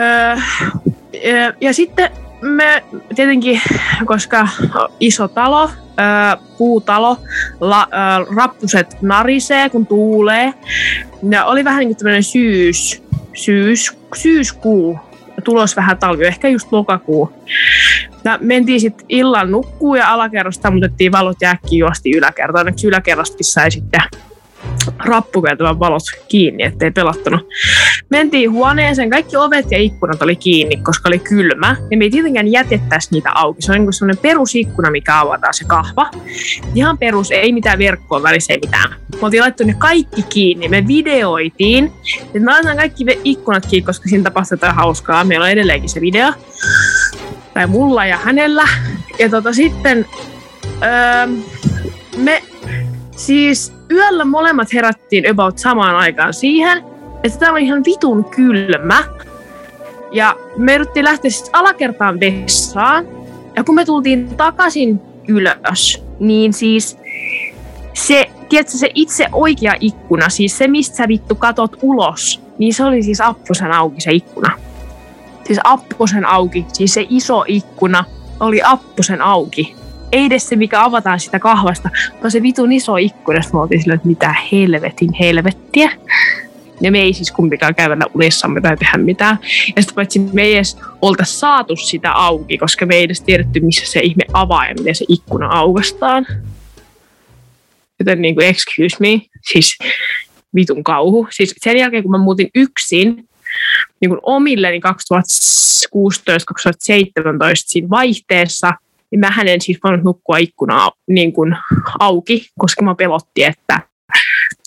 Öö, 0.00 0.36
ja, 1.60 1.74
sitten 1.74 2.10
me 2.40 2.84
tietenkin, 3.14 3.60
koska 4.04 4.48
iso 5.00 5.28
talo, 5.28 5.70
puutalo, 6.58 7.16
la, 7.60 7.88
ää, 7.90 8.20
rappuset 8.36 8.96
narisee, 9.02 9.70
kun 9.70 9.86
tuulee. 9.86 10.54
Ja 11.30 11.44
oli 11.44 11.64
vähän 11.64 11.78
niin 11.78 11.88
kuin 11.88 11.96
tämmöinen 11.96 12.22
syys, 12.22 13.02
syys, 13.34 13.98
syyskuu, 14.14 14.98
tulos 15.44 15.76
vähän 15.76 15.98
talvi, 15.98 16.26
ehkä 16.26 16.48
just 16.48 16.72
lokakuu. 16.72 17.32
Ja 18.24 18.38
mentiin 18.40 18.80
sitten 18.80 19.06
illan 19.08 19.50
nukkuu 19.50 19.94
ja 19.94 20.12
alakerrasta 20.12 20.70
muutettiin 20.70 21.12
valot 21.12 21.36
ja 21.40 21.50
äkkiä 21.50 21.78
juosti 21.78 22.10
yläkertaan. 22.10 22.60
Onneksi 22.60 22.86
yläkerrastakin 22.86 23.44
sai 23.44 23.70
sitten 23.70 24.00
rappukäytävän 24.98 25.78
valot 25.78 26.02
kiinni, 26.28 26.64
ettei 26.64 26.90
pelottanut. 26.90 27.48
Mentiin 28.10 28.52
huoneeseen, 28.52 29.10
kaikki 29.10 29.36
ovet 29.36 29.66
ja 29.70 29.78
ikkunat 29.78 30.22
oli 30.22 30.36
kiinni, 30.36 30.76
koska 30.76 31.08
oli 31.08 31.18
kylmä. 31.18 31.76
Ja 31.90 31.96
me 31.96 32.04
ei 32.04 32.10
tietenkään 32.10 32.52
jätettäisi 32.52 33.08
niitä 33.12 33.30
auki. 33.34 33.62
Se 33.62 33.72
on 33.72 33.78
niin 33.78 33.92
sellainen 33.92 34.22
perusikkuna, 34.22 34.90
mikä 34.90 35.20
avataan 35.20 35.54
se 35.54 35.64
kahva. 35.64 36.10
Ihan 36.74 36.98
perus, 36.98 37.30
ei 37.30 37.52
mitään 37.52 37.78
verkkoa 37.78 38.22
välissä, 38.22 38.52
ei 38.52 38.58
mitään. 38.64 38.90
Me 38.90 39.18
oltiin 39.22 39.42
laittu 39.42 39.64
ne 39.64 39.74
kaikki 39.78 40.22
kiinni. 40.22 40.68
Me 40.68 40.86
videoitiin. 40.86 41.92
Et 42.34 42.42
me 42.42 42.50
laitetaan 42.50 42.76
kaikki 42.76 43.04
ikkunat 43.24 43.66
kiinni, 43.66 43.86
koska 43.86 44.08
siinä 44.08 44.24
tapahtuu 44.24 44.54
jotain 44.54 44.74
hauskaa. 44.74 45.24
Meillä 45.24 45.44
on 45.44 45.50
edelleenkin 45.50 45.90
se 45.90 46.00
video. 46.00 46.32
Tai 47.54 47.66
mulla 47.66 48.06
ja 48.06 48.16
hänellä. 48.16 48.68
Ja 49.18 49.28
tota 49.28 49.52
sitten... 49.52 50.06
Öö, 50.82 51.26
me 52.16 52.42
siis 53.16 53.72
yöllä 53.90 54.24
molemmat 54.24 54.72
herättiin 54.72 55.30
about 55.30 55.58
samaan 55.58 55.96
aikaan 55.96 56.34
siihen, 56.34 56.84
että 57.24 57.38
tämä 57.38 57.52
on 57.52 57.58
ihan 57.58 57.84
vitun 57.84 58.24
kylmä. 58.24 59.04
Ja 60.12 60.36
me 60.56 60.74
yritettiin 60.74 61.04
lähteä 61.04 61.30
siis 61.30 61.50
alakertaan 61.52 62.20
vessaan. 62.20 63.04
Ja 63.56 63.64
kun 63.64 63.74
me 63.74 63.84
tultiin 63.84 64.36
takaisin 64.36 65.00
ylös, 65.28 66.04
niin 66.20 66.52
siis 66.52 66.98
se, 67.94 68.30
tiedätkö, 68.48 68.78
se 68.78 68.90
itse 68.94 69.26
oikea 69.32 69.74
ikkuna, 69.80 70.28
siis 70.28 70.58
se 70.58 70.68
mistä 70.68 70.96
sä 70.96 71.08
vittu 71.08 71.34
katot 71.34 71.76
ulos, 71.82 72.40
niin 72.58 72.74
se 72.74 72.84
oli 72.84 73.02
siis 73.02 73.20
apposen 73.20 73.72
auki 73.72 74.00
se 74.00 74.12
ikkuna. 74.12 74.58
Siis 75.44 75.58
apposen 75.64 76.26
auki, 76.26 76.66
siis 76.72 76.94
se 76.94 77.06
iso 77.08 77.44
ikkuna 77.48 78.04
oli 78.40 78.60
apposen 78.64 79.22
auki 79.22 79.76
ei 80.14 80.24
edes 80.24 80.48
se, 80.48 80.56
mikä 80.56 80.84
avataan 80.84 81.20
sitä 81.20 81.38
kahvasta, 81.38 81.90
vaan 82.20 82.30
se 82.30 82.42
vitun 82.42 82.72
iso 82.72 82.96
ikkuna. 82.96 83.40
Että 83.94 84.08
mitä 84.08 84.34
helvetin 84.52 85.12
helvettiä. 85.20 85.90
Ja 86.80 86.92
me 86.92 87.00
ei 87.00 87.12
siis 87.12 87.32
kumpikaan 87.32 87.74
kävellä 87.74 88.04
unissamme 88.14 88.60
tai 88.60 88.76
tehdä 88.76 88.98
mitään. 88.98 89.38
Ja 89.76 89.82
sitten 89.82 89.94
paitsi 89.94 90.18
me 90.18 90.42
ei 90.42 90.54
edes 90.54 90.78
olta 91.02 91.24
saatu 91.24 91.76
sitä 91.76 92.12
auki, 92.12 92.58
koska 92.58 92.86
me 92.86 92.94
ei 92.94 93.02
edes 93.02 93.20
tiedetty, 93.20 93.60
missä 93.60 93.86
se 93.86 94.00
ihme 94.00 94.24
avaa 94.32 94.68
ja 94.68 94.74
miten 94.74 94.94
se 94.94 95.04
ikkuna 95.08 95.48
aukastaan. 95.48 96.26
Joten 97.98 98.22
niin 98.22 98.34
kuin, 98.34 98.46
excuse 98.46 98.96
me, 99.00 99.20
siis 99.52 99.78
vitun 100.54 100.84
kauhu. 100.84 101.28
Siis 101.30 101.54
sen 101.56 101.76
jälkeen, 101.76 102.02
kun 102.02 102.12
mä 102.12 102.18
muutin 102.18 102.50
yksin, 102.54 103.28
niin 104.00 104.08
kuin 104.08 104.20
omilleni 104.22 104.80
2016-2017 104.80 104.80
siinä 107.54 107.90
vaihteessa, 107.90 108.72
niin 109.10 109.20
mä 109.20 109.34
en 109.46 109.60
siis 109.60 109.78
voinut 109.84 110.04
nukkua 110.04 110.36
ikkunaa 110.36 110.92
niin 111.08 111.32
kuin 111.32 111.56
auki, 111.98 112.46
koska 112.58 112.82
mä 112.84 112.94
pelotti, 112.94 113.44
että 113.44 113.80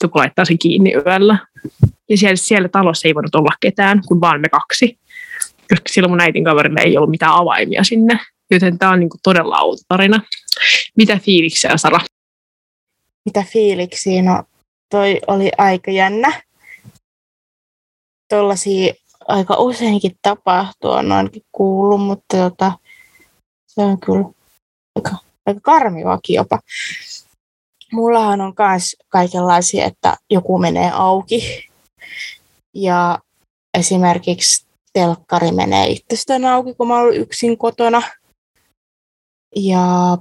joku 0.04 0.18
laittaa 0.18 0.46
sen 0.46 0.58
kiinni 0.58 0.94
yöllä. 0.94 1.38
Ja 2.10 2.18
siellä, 2.18 2.36
siellä 2.36 2.70
talossa 2.70 3.08
ei 3.08 3.16
voinut 3.16 3.36
olla 3.36 3.56
ketään, 3.60 4.02
kun 4.08 4.22
vaan 4.22 4.42
me 4.42 4.50
kaksi. 4.50 5.00
Koska 5.70 5.90
silloin 5.90 6.12
mun 6.12 6.22
äitin 6.22 6.44
kaverilla 6.44 6.82
ei 6.82 6.98
ollut 6.98 7.10
mitään 7.10 7.34
avaimia 7.34 7.84
sinne. 7.84 8.20
Joten 8.52 8.80
tämä 8.80 8.92
on 8.92 9.00
niin 9.00 9.10
kuin 9.10 9.20
todella 9.24 9.62
outo 9.62 9.82
tarina. 9.88 10.22
Mitä 10.98 11.20
fiiliksiä, 11.24 11.78
Sara? 11.78 12.00
Mitä 13.26 13.44
fiiliksiä? 13.54 14.22
No, 14.22 14.44
toi 14.90 15.20
oli 15.28 15.52
aika 15.58 15.92
jännä. 15.92 16.42
Tuollaisia 18.30 18.94
aika 19.28 19.56
useinkin 19.56 20.18
tapahtuu, 20.22 20.92
on 20.92 21.12
ainakin 21.12 21.44
kuullut, 21.52 22.02
mutta 22.02 22.38
tota, 22.38 22.72
se 23.68 23.82
on 23.82 24.00
kyllä 24.00 24.26
aika, 24.96 25.16
aika 25.46 25.60
karmivakin 25.64 26.36
jopa. 26.36 26.60
Mullahan 27.92 28.42
on 28.42 28.54
myös 28.60 28.96
kaikenlaisia, 29.10 29.86
että 29.86 30.18
joku 30.30 30.58
menee 30.58 30.92
auki 30.94 31.67
ja 32.78 33.20
esimerkiksi 33.78 34.68
telkkari 34.94 35.52
menee 35.52 35.88
itsestään 35.88 36.46
auki, 36.46 36.74
kun 36.74 36.88
mä 36.88 37.00
olen 37.00 37.16
yksin 37.16 37.58
kotona. 37.58 38.02
Ja 39.56 40.18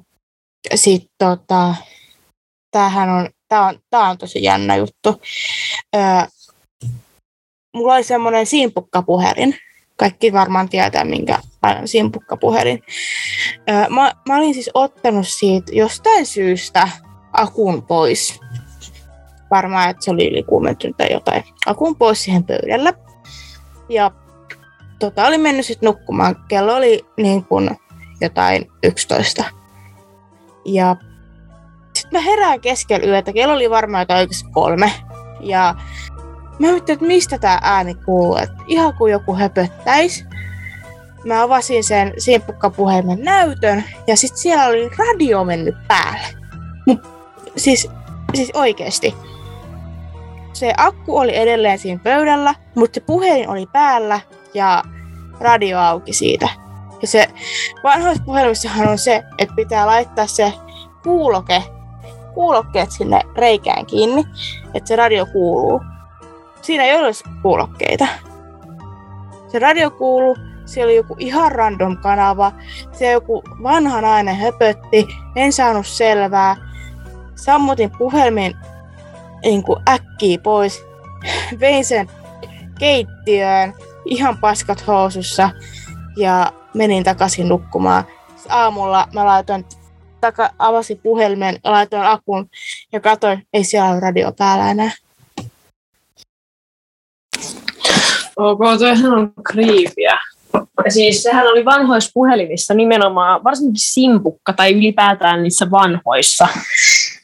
sitten 0.75 1.09
tota, 1.19 1.75
tämähän 2.71 3.09
on, 3.09 3.29
tää 3.49 3.67
on, 3.67 3.79
tää 3.91 4.11
on 4.11 4.19
tosi 4.19 4.43
jännä 4.43 4.77
juttu. 4.77 5.23
Öö, 5.97 6.03
mulla 7.75 7.95
oli 7.95 8.05
semmoinen 8.05 8.47
simpukkapuhelin. 8.47 9.57
Kaikki 9.97 10.33
varmaan 10.33 10.69
tietää, 10.69 11.05
minkä 11.05 11.39
simpukkapuhelin. 11.85 12.83
Öö, 13.71 13.89
mä, 13.89 14.13
mä 14.29 14.37
olin 14.37 14.55
siis 14.55 14.71
ottanut 14.75 15.29
siitä 15.29 15.73
jostain 15.75 16.27
syystä 16.27 16.89
akun 17.33 17.83
pois. 17.83 18.41
Varmaan, 19.51 19.91
että 19.91 20.05
se 20.05 20.11
oli 20.11 20.31
ylikuumentunut 20.31 20.97
tai 20.97 21.13
jotain. 21.13 21.45
Akun 21.67 21.97
pois 21.97 22.25
siihen 22.25 22.45
pöydällä. 22.45 22.93
Ja 23.89 24.11
tota, 24.99 25.27
oli 25.27 25.39
mennyt 25.39 25.67
sitten 25.67 25.87
nukkumaan. 25.87 26.37
Kello 26.49 26.75
oli 26.75 27.07
niin 27.17 27.45
kuin 27.45 27.71
jotain 28.21 28.71
11. 28.83 29.45
Ja 30.65 30.97
sitten 31.95 32.21
mä 32.21 32.31
herään 32.31 32.61
keskellä 32.61 33.07
yötä. 33.07 33.33
Kello 33.33 33.55
oli 33.55 33.71
varmaan 33.71 34.03
jotain 34.03 34.29
kolme. 34.53 34.93
Ja 35.41 35.75
mä 36.59 36.67
ajattelin, 36.67 36.97
että 36.97 37.07
mistä 37.07 37.39
tämä 37.39 37.59
ääni 37.63 37.95
kuuluu. 37.95 38.37
Että 38.37 38.57
ihan 38.67 38.95
kuin 38.95 39.13
joku 39.13 39.35
höpöttäisi. 39.35 40.25
Mä 41.25 41.43
avasin 41.43 41.85
sen 41.85 42.15
simpukkapuhelimen 42.19 43.21
näytön 43.21 43.85
ja 44.07 44.17
sitten 44.17 44.39
siellä 44.39 44.67
oli 44.67 44.91
radio 44.99 45.45
mennyt 45.45 45.75
päälle. 45.89 46.27
Mut, 46.87 46.99
siis, 47.57 47.89
siis 48.35 48.51
oikeesti. 48.55 49.15
Se 50.57 50.73
akku 50.77 51.19
oli 51.19 51.37
edelleen 51.37 51.79
siinä 51.79 52.01
pöydällä, 52.05 52.55
mutta 52.75 52.95
se 52.95 53.01
puhelin 53.07 53.49
oli 53.49 53.67
päällä 53.73 54.21
ja 54.55 54.83
radio 55.41 55.79
auki 55.79 56.13
siitä. 56.13 56.49
Ja 57.03 57.09
se 57.09 57.29
vanhoissa 57.85 58.23
puhelimissahan 58.25 58.89
on 58.89 58.99
se, 58.99 59.23
että 59.39 59.55
pitää 59.55 59.87
laittaa 59.87 60.27
se 60.27 60.53
kuuloke, 61.03 61.63
kuulokkeet 62.35 62.91
sinne 62.91 63.21
reikään 63.37 63.87
kiinni, 63.87 64.25
että 64.75 64.89
se 64.89 64.97
radio 64.97 65.27
kuuluu. 65.27 65.81
Siinä 66.63 66.85
ei 66.85 66.97
ole 66.97 67.11
kuulokkeita. 67.43 68.07
Se 69.49 69.59
radio 69.59 69.91
kuuluu, 69.91 70.37
siellä 70.65 70.91
oli 70.91 70.97
joku 70.97 71.17
ihan 71.19 71.53
random 71.53 71.97
kanava, 71.97 72.53
se 72.93 73.11
joku 73.11 73.43
vanha 73.63 74.01
nainen 74.01 74.37
höpötti, 74.37 75.09
en 75.37 75.53
saanut 75.53 75.87
selvää. 75.87 76.57
Sammutin 77.35 77.91
puhelimen 77.99 78.55
niin 79.45 79.63
kuin 79.63 79.83
äkkiä 79.89 80.39
pois, 80.43 80.83
vein 81.61 81.85
sen 81.85 82.11
keittiöön, 82.79 83.75
ihan 84.05 84.39
paskat 84.39 84.87
housussa 84.87 85.51
ja 86.17 86.53
menin 86.75 87.05
takaisin 87.05 87.49
nukkumaan. 87.49 88.05
Aamulla 88.49 89.09
mä 89.15 89.27
laitoin 89.27 89.65
taka, 90.21 90.51
avasin 90.59 91.01
puhelimen, 91.03 91.59
laitoin 91.65 92.07
akun 92.07 92.49
ja 92.93 93.01
katsoin, 93.01 93.47
ei 93.53 93.65
siellä 93.65 93.91
ole 93.91 94.01
radio 94.01 94.33
päällä 94.33 94.71
enää. 94.71 94.91
Ok, 98.37 98.59
toihan 98.79 99.13
on 99.13 99.33
kriipiä. 99.45 100.19
Ja 100.85 100.91
siis 100.91 101.23
sehän 101.23 101.47
oli 101.47 101.65
vanhoissa 101.65 102.11
puhelimissa 102.15 102.75
nimenomaan, 102.75 103.45
varsinkin 103.45 103.75
simpukka 103.77 104.53
tai 104.53 104.73
ylipäätään 104.73 105.43
niissä 105.43 105.71
vanhoissa, 105.71 106.49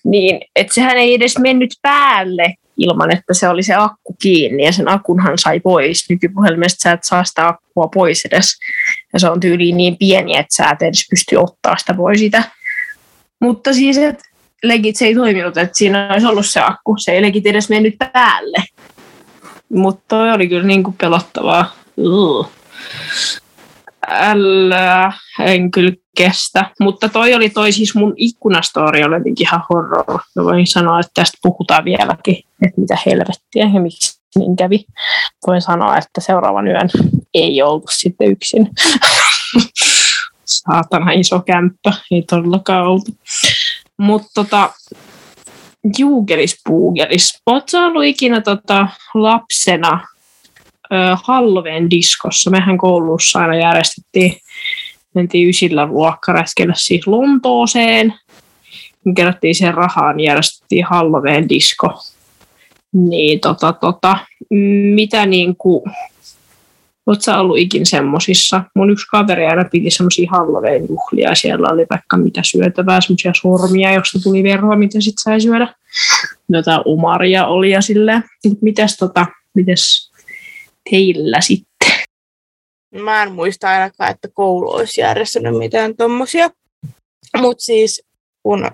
niin 0.04 0.40
että 0.56 0.74
sehän 0.74 0.96
ei 0.96 1.14
edes 1.14 1.38
mennyt 1.38 1.70
päälle 1.82 2.54
ilman, 2.76 3.12
että 3.12 3.34
se 3.34 3.48
oli 3.48 3.62
se 3.62 3.74
akku 3.74 4.16
kiinni 4.22 4.64
ja 4.64 4.72
sen 4.72 4.88
akunhan 4.88 5.38
sai 5.38 5.60
pois. 5.60 6.10
Nykypuhelimesta 6.10 6.82
sä 6.82 6.92
et 6.92 7.04
saa 7.04 7.24
sitä 7.24 7.48
akkua 7.48 7.88
pois 7.94 8.24
edes. 8.24 8.58
Ja 9.12 9.18
se 9.18 9.30
on 9.30 9.40
tyyliin 9.40 9.76
niin 9.76 9.96
pieni, 9.96 10.36
että 10.36 10.56
sä 10.56 10.70
et 10.70 10.82
edes 10.82 11.06
pysty 11.10 11.36
ottaa 11.36 11.76
sitä 11.76 11.94
pois 11.94 12.18
sitä. 12.18 12.44
Mutta 13.40 13.74
siis, 13.74 13.98
että 13.98 14.24
legit 14.62 14.96
se 14.96 15.06
ei 15.06 15.14
toiminut, 15.14 15.56
että 15.56 15.78
siinä 15.78 16.08
olisi 16.12 16.26
ollut 16.26 16.46
se 16.46 16.60
akku. 16.60 16.96
Se 16.98 17.12
ei 17.12 17.22
legit 17.22 17.46
edes 17.46 17.68
mennyt 17.68 17.94
päälle. 18.12 18.64
Mutta 19.68 20.04
toi 20.08 20.32
oli 20.32 20.48
kyllä 20.48 20.66
niin 20.66 20.82
kuin 20.82 20.96
pelottavaa. 20.96 21.74
Ugh. 21.98 22.48
Älä, 24.08 25.12
en 25.40 25.70
kyllä 25.70 25.92
kestä. 26.16 26.70
Mutta 26.80 27.08
toi 27.08 27.34
oli 27.34 27.50
toi 27.50 27.72
siis 27.72 27.94
mun 27.94 28.14
ikkunastori 28.16 29.04
oli 29.04 29.14
jotenkin 29.14 29.46
ihan 29.46 29.62
horror. 29.70 30.20
Mä 30.36 30.44
voin 30.44 30.66
sanoa, 30.66 31.00
että 31.00 31.10
tästä 31.14 31.38
puhutaan 31.42 31.84
vieläkin, 31.84 32.36
että 32.36 32.80
mitä 32.80 32.98
helvettiä 33.06 33.70
ja 33.74 33.80
miksi 33.80 34.22
niin 34.38 34.56
kävi. 34.56 34.84
Voin 35.46 35.62
sanoa, 35.62 35.98
että 35.98 36.20
seuraavan 36.20 36.68
yön 36.68 36.90
ei 37.34 37.62
ollut 37.62 37.90
sitten 37.90 38.30
yksin. 38.30 38.70
Saatana 40.44 41.12
iso 41.12 41.40
kämppä, 41.40 41.92
ei 42.10 42.22
todellakaan 42.22 42.86
oltu. 42.86 43.10
Mutta 43.96 44.28
tota, 44.34 44.70
juukelis 45.98 46.60
puukelis. 46.64 47.42
Oletko 47.46 47.78
ollut 47.78 48.04
ikinä 48.04 48.40
tota, 48.40 48.88
lapsena 49.14 50.00
Halloween 51.24 51.90
diskossa. 51.90 52.50
Mehän 52.50 52.78
koulussa 52.78 53.38
aina 53.38 53.56
järjestettiin, 53.56 54.36
mentiin 55.14 55.48
ysillä 55.48 55.86
luokkaräskellä 55.86 56.74
siis 56.76 57.06
Lontooseen. 57.06 58.14
Kerättiin 59.16 59.54
sen 59.54 59.74
rahaan, 59.74 60.16
niin 60.16 60.24
järjestettiin 60.24 60.84
Halloween 60.84 61.48
disko. 61.48 62.02
Niin 62.92 63.40
tota, 63.40 63.72
tota, 63.72 64.18
mitä 64.94 65.26
niinku, 65.26 65.84
Oletko 67.06 67.22
sä 67.22 67.38
ollut 67.38 67.58
ikin 67.58 67.86
semmosissa? 67.86 68.64
Mun 68.74 68.90
yksi 68.90 69.06
kaveri 69.10 69.46
aina 69.46 69.64
piti 69.64 69.90
semmoisia 69.90 70.30
Halloween 70.30 70.86
juhlia. 70.88 71.34
Siellä 71.34 71.68
oli 71.72 71.86
vaikka 71.90 72.16
mitä 72.16 72.40
syötävää, 72.44 73.00
semmoisia 73.00 73.32
sormia, 73.42 73.92
josta 73.92 74.18
tuli 74.22 74.42
verhoa, 74.42 74.76
mitä 74.76 75.00
sit 75.00 75.14
sai 75.18 75.40
syödä. 75.40 75.74
Jotain 76.48 76.82
umaria 76.86 77.46
oli 77.46 77.70
ja 77.70 77.80
silleen. 77.80 78.24
Mites, 78.60 78.96
tota, 78.96 79.26
mites 79.54 80.10
teillä 80.90 81.40
sitten? 81.40 81.71
Mä 82.92 83.22
en 83.22 83.32
muista 83.32 83.68
ainakaan, 83.68 84.10
että 84.10 84.28
koulu 84.34 84.70
olisi 84.70 85.00
järjestänyt 85.00 85.58
mitään 85.58 85.96
tommosia. 85.96 86.50
Mutta 87.36 87.64
siis 87.64 88.02
kun 88.42 88.70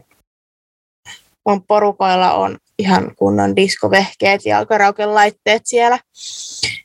on 1.45 1.63
porukoilla 1.63 2.35
on 2.35 2.59
ihan 2.79 3.15
kunnon 3.17 3.57
diskovehkeet 3.57 4.45
ja 4.45 4.67
laitteet 5.07 5.63
siellä. 5.65 5.99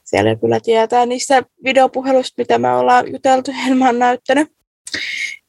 Siellä 0.03 0.35
kyllä 0.35 0.59
tietää 0.59 1.05
niistä 1.05 1.43
videopuhelusta, 1.63 2.33
mitä 2.37 2.57
me 2.57 2.75
ollaan 2.75 3.11
juteltu, 3.11 3.51
en 3.67 3.77
mä 3.77 3.91
näyttänyt. 3.91 4.51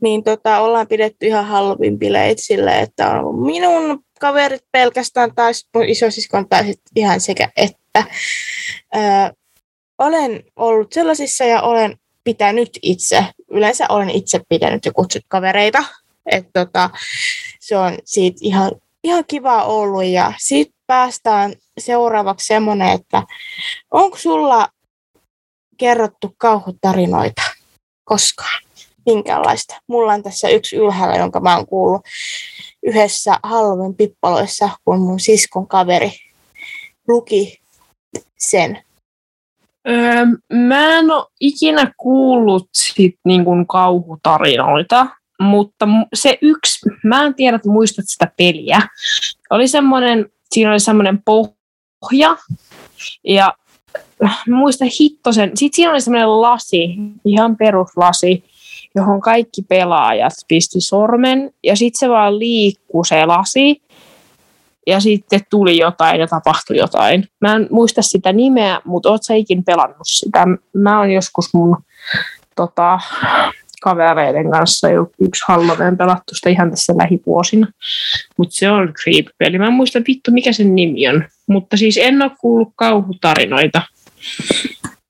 Niin 0.03 0.25
tota, 0.25 0.61
ollaan 0.61 0.87
pidetty 0.87 1.27
ihan 1.27 1.45
halvin 1.45 1.99
bileet 1.99 2.39
sille, 2.41 2.81
että 2.81 3.11
on 3.11 3.43
minun 3.43 4.05
kaverit 4.21 4.65
pelkästään 4.73 5.35
tai 5.35 5.53
mun 5.75 5.85
isosiskon 5.85 6.49
tai 6.49 6.75
ihan 6.97 7.21
sekä 7.21 7.49
että. 7.57 8.05
Öö, 8.97 9.03
olen 9.99 10.45
ollut 10.57 10.93
sellaisissa 10.93 11.45
ja 11.45 11.63
olen 11.63 11.99
pitänyt 12.25 12.79
itse, 12.83 13.27
yleensä 13.51 13.87
olen 13.89 14.11
itse 14.11 14.41
pitänyt 14.49 14.85
ja 14.85 14.93
kutsut 14.93 15.23
kavereita. 15.29 15.85
Että 16.27 16.65
tota, 16.65 16.91
se 17.61 17.77
on 17.77 17.99
siitä 18.05 18.39
ihan, 18.43 18.73
ihan 19.05 19.25
kiva 19.29 19.65
ollut 19.65 20.05
ja 20.05 20.33
sitten 20.39 20.75
päästään 20.87 21.55
seuraavaksi 21.79 22.47
semmoinen, 22.47 22.89
että 22.89 23.23
onko 23.91 24.19
sulla 24.19 24.69
kerrottu 25.77 26.35
kauhutarinoita 26.39 27.43
koskaan? 28.05 28.63
Minkälaista? 29.07 29.81
Mulla 29.87 30.13
on 30.13 30.23
tässä 30.23 30.49
yksi 30.49 30.77
ylhäällä, 30.77 31.17
jonka 31.17 31.41
mä 31.41 31.57
oon 31.57 31.67
kuullut 31.67 32.03
yhdessä 32.83 33.39
Halloween 33.43 33.95
pippaloissa, 33.95 34.71
kun 34.85 35.01
mun 35.01 35.21
siskon 35.21 35.69
kaveri 35.69 36.13
luki 37.09 37.61
sen 38.39 38.84
Öö, 39.89 40.27
mä 40.53 40.99
en 40.99 41.11
ole 41.11 41.27
ikinä 41.41 41.93
kuullut 41.97 42.69
sit 42.73 43.15
niin 43.25 43.45
kuin 43.45 43.67
kauhutarinoita, 43.67 45.07
mutta 45.41 45.89
se 46.15 46.39
yksi, 46.43 46.91
mä 47.05 47.23
en 47.23 47.35
tiedä, 47.35 47.57
että 47.57 47.69
muistat 47.69 48.05
sitä 48.09 48.33
peliä. 48.37 48.81
Oli 49.51 49.69
semmoinen 49.69 50.27
siinä 50.55 50.71
oli 50.71 50.81
semmoinen 50.81 51.23
pohja, 51.23 52.37
ja 53.25 53.55
mä 54.23 54.31
muistan 54.47 54.89
hittosen, 55.01 55.51
sitten 55.55 55.77
siinä 55.77 55.91
oli 55.91 56.01
semmoinen 56.01 56.41
lasi, 56.41 56.97
ihan 57.25 57.57
peruslasi, 57.57 58.45
johon 58.95 59.21
kaikki 59.21 59.63
pelaajat 59.63 60.33
pisti 60.49 60.81
sormen, 60.81 61.51
ja 61.63 61.77
sitten 61.77 61.99
se 61.99 62.09
vaan 62.09 62.39
liikkuu 62.39 63.05
se 63.05 63.27
lasi, 63.27 63.83
ja 64.87 65.01
sitten 65.01 65.41
tuli 65.51 65.79
jotain 65.79 66.21
ja 66.21 66.27
tapahtui 66.27 66.77
jotain. 66.77 67.25
Mä 67.41 67.55
en 67.55 67.67
muista 67.71 68.03
sitä 68.03 68.33
nimeä, 68.33 68.81
mutta 68.85 69.11
oot 69.11 69.23
sä 69.23 69.35
ikin 69.35 69.65
pelannut 69.65 70.07
sitä? 70.07 70.47
Mä 70.73 70.99
oon 70.99 71.11
joskus 71.11 71.55
mun 71.55 71.77
tota, 72.57 72.99
kavereiden 73.83 74.51
kanssa 74.51 74.89
yksi 75.21 75.45
Halloween 75.49 75.97
pelattu 75.97 76.35
sitä 76.35 76.51
ihan 76.51 76.71
tässä 76.71 76.93
lähivuosina. 76.97 77.67
Mutta 78.39 78.55
se 78.55 78.71
on 78.71 78.95
creepy-peli. 79.03 79.59
Mä 79.59 79.67
en 79.67 79.73
muista 79.73 79.99
vittu 80.09 80.31
mikä 80.31 80.53
sen 80.53 80.75
nimi 80.75 81.09
on. 81.09 81.25
Mutta 81.47 81.77
siis 81.77 81.97
en 81.97 82.23
ole 82.23 82.31
kuullut 82.41 82.73
kauhutarinoita. 82.77 83.83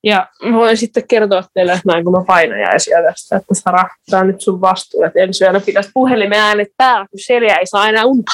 Ja 0.04 0.26
mä 0.42 0.56
voin 0.56 0.76
sitten 0.76 1.08
kertoa 1.08 1.44
teille, 1.54 1.72
että 1.72 1.92
näin 1.92 2.04
kun 2.04 2.12
mä 2.12 2.24
painajaisia 2.26 3.02
tästä, 3.02 3.36
että 3.36 3.54
Sara, 3.54 3.84
tämä 4.10 4.20
on 4.20 4.26
nyt 4.26 4.40
sun 4.40 4.60
vastuu, 4.60 5.02
että 5.02 5.20
ensi 5.20 5.44
yönä 5.44 5.60
pitäisi 5.60 5.90
puhelimen 5.94 6.40
äänet 6.40 6.68
päällä, 6.76 7.06
kun 7.10 7.20
Selja 7.26 7.58
ei 7.58 7.66
saa 7.66 7.88
enää 7.88 8.04
unta. 8.04 8.32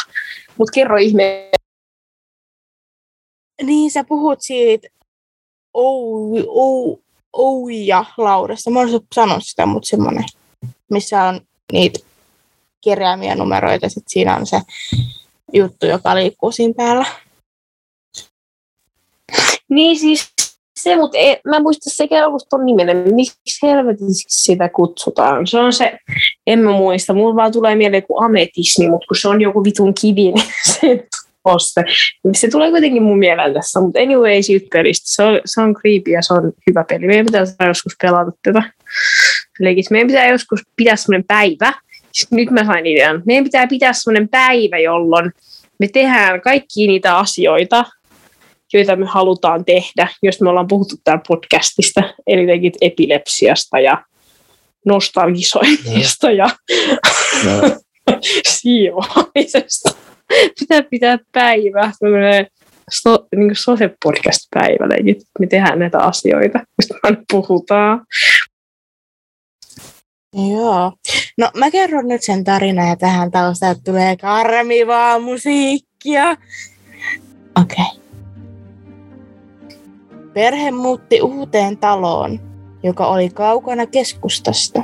Mutta 0.61 0.73
kerro 0.73 0.97
ihme. 0.97 1.51
Niin, 3.63 3.91
sä 3.91 4.05
puhut 4.05 4.39
siitä 4.41 4.89
ou, 5.75 6.37
ou, 6.49 7.03
ouja 7.33 8.05
laudasta. 8.17 8.71
Mä 8.71 8.81
olisin 8.81 9.01
sanonut 9.15 9.47
sitä, 9.47 9.67
mutta 9.67 9.89
semmoinen, 9.89 10.25
missä 10.91 11.25
on 11.25 11.41
niitä 11.73 11.99
keräämiä 12.85 13.35
numeroita, 13.35 13.89
sit 13.89 14.05
siinä 14.09 14.37
on 14.37 14.47
se 14.47 14.61
juttu, 15.53 15.87
joka 15.87 16.15
liikkuu 16.15 16.53
siinä 16.53 16.75
päällä. 16.77 17.07
Niin 19.69 19.99
siis 19.99 20.33
se, 20.83 20.97
mutta 20.97 21.19
ei, 21.19 21.37
mä 21.47 21.57
en 21.57 21.63
muista 21.63 21.91
sekä 21.91 22.27
ollut 22.27 22.47
ton 22.51 22.67
nimenen. 22.67 23.15
Miksi 23.15 23.67
helvetiksi 23.67 24.25
sitä 24.29 24.69
kutsutaan? 24.69 25.47
Se 25.47 25.59
on 25.59 25.73
se, 25.73 25.99
en 26.47 26.59
mä 26.59 26.71
muista. 26.71 27.15
Mulla 27.15 27.37
vaan 27.37 27.53
tulee 27.53 27.75
mieleen 27.75 28.03
kuin 28.03 28.25
ametismi, 28.25 28.89
mutta 28.89 29.07
kun 29.07 29.17
se 29.17 29.29
on 29.29 29.41
joku 29.41 29.65
vitun 29.65 29.95
kivi, 30.01 30.33
niin 30.33 30.47
se 30.65 31.07
poste. 31.43 31.85
Se 32.33 32.49
tulee 32.49 32.71
kuitenkin 32.71 33.03
mun 33.03 33.19
mieleen 33.19 33.55
tässä, 33.55 33.81
mutta 33.81 34.01
anyway, 34.01 34.43
siitä 34.43 34.67
pelistä. 34.73 35.05
Se 35.07 35.23
on, 35.23 35.41
se 35.45 35.61
on 35.61 35.75
creepy 35.75 36.11
ja 36.11 36.23
se 36.23 36.35
on 36.35 36.53
hyvä 36.71 36.85
peli. 36.89 37.07
Meidän 37.07 37.27
pitää 37.27 37.67
joskus 37.67 37.97
pelata 38.03 38.31
tätä. 38.43 38.63
Leikis. 39.61 39.91
Meidän 39.91 40.07
pitää 40.07 40.29
joskus 40.29 40.61
pitää 40.77 40.97
semmoinen 40.97 41.25
päivä. 41.29 41.73
Nyt 42.31 42.51
mä 42.51 42.65
sain 42.65 42.87
idean. 42.87 43.23
Meidän 43.27 43.45
pitää 43.45 43.67
pitää 43.67 43.93
semmoinen 43.93 44.29
päivä, 44.29 44.79
jolloin 44.79 45.33
me 45.81 45.89
tehdään 45.89 46.41
kaikki 46.41 46.87
niitä 46.87 47.19
asioita, 47.19 47.85
joita 48.73 48.97
me 48.97 49.07
halutaan 49.07 49.65
tehdä, 49.65 50.09
jos 50.23 50.41
me 50.41 50.49
ollaan 50.51 50.69
puhuttu 50.69 50.97
täällä 51.05 51.23
podcastista, 51.29 52.03
eli 52.27 52.73
epilepsiasta 52.81 53.81
ja 53.81 54.05
nostalgisoinnista 54.87 56.31
ja 56.31 56.51
no. 57.45 57.77
siivoamisesta. 58.59 59.91
Pitää 60.61 60.83
pitää 60.83 61.19
päivä, 61.33 61.93
so, 62.91 63.27
niin 63.37 63.57
sose 63.57 63.91
podcast 64.05 64.41
päivä, 64.55 64.95
eli 64.97 65.19
me 65.39 65.47
tehdään 65.47 65.79
näitä 65.79 65.99
asioita, 65.99 66.59
mistä 66.79 66.95
me 67.11 67.17
puhutaan. 67.33 68.07
Joo. 70.51 70.93
No 71.39 71.51
mä 71.57 71.71
kerron 71.71 72.09
nyt 72.09 72.23
sen 72.23 72.45
tarinan 72.45 72.89
ja 72.89 72.97
tähän 72.97 73.31
taustaan 73.31 73.77
tulee 73.85 74.17
karmivaa 74.17 75.19
musiikkia. 75.19 76.31
Okei. 77.61 77.85
Okay. 77.85 78.00
Perhe 80.35 80.71
muutti 80.71 81.23
uuteen 81.23 81.79
taloon, 81.79 82.41
joka 82.83 83.07
oli 83.07 83.29
kaukana 83.29 83.87
keskustasta. 83.87 84.83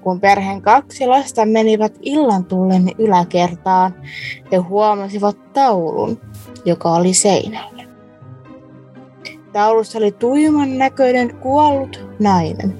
Kun 0.00 0.20
perheen 0.20 0.62
kaksi 0.62 1.06
lasta 1.06 1.46
menivät 1.46 1.98
illan 2.02 2.44
tullen 2.44 2.90
yläkertaan, 2.98 3.94
he 4.52 4.56
huomasivat 4.56 5.52
taulun, 5.52 6.20
joka 6.64 6.90
oli 6.90 7.14
seinällä. 7.14 7.82
Taulussa 9.52 9.98
oli 9.98 10.12
tuiman 10.12 10.78
näköinen 10.78 11.36
kuollut 11.36 12.06
nainen. 12.18 12.74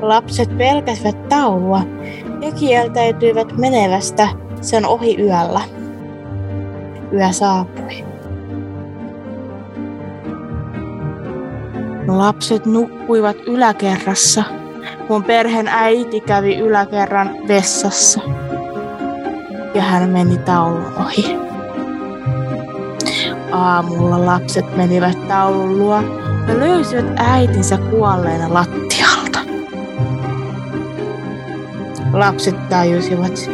Lapset 0.00 0.58
pelkäsivät 0.58 1.28
taulua 1.28 1.80
ja 2.40 2.52
kieltäytyivät 2.52 3.56
menevästä 3.56 4.28
sen 4.60 4.86
ohi 4.86 5.16
yöllä. 5.20 5.60
Yö 7.12 7.32
saapui. 7.32 8.13
Lapset 12.06 12.66
nukkuivat 12.66 13.36
yläkerrassa, 13.46 14.44
kun 15.06 15.24
perheen 15.24 15.68
äiti 15.68 16.20
kävi 16.20 16.58
yläkerran 16.58 17.30
vessassa. 17.48 18.20
Ja 19.74 19.82
hän 19.82 20.10
meni 20.10 20.38
taulun 20.38 20.92
ohi. 21.00 21.36
Aamulla 23.52 24.26
lapset 24.26 24.76
menivät 24.76 25.28
taulun 25.28 25.78
luo 25.78 26.02
ja 26.48 26.58
löysivät 26.58 27.06
äitinsä 27.16 27.78
kuolleena 27.78 28.54
lattialta. 28.54 29.38
Lapset 32.12 32.68
tajusivat, 32.68 33.50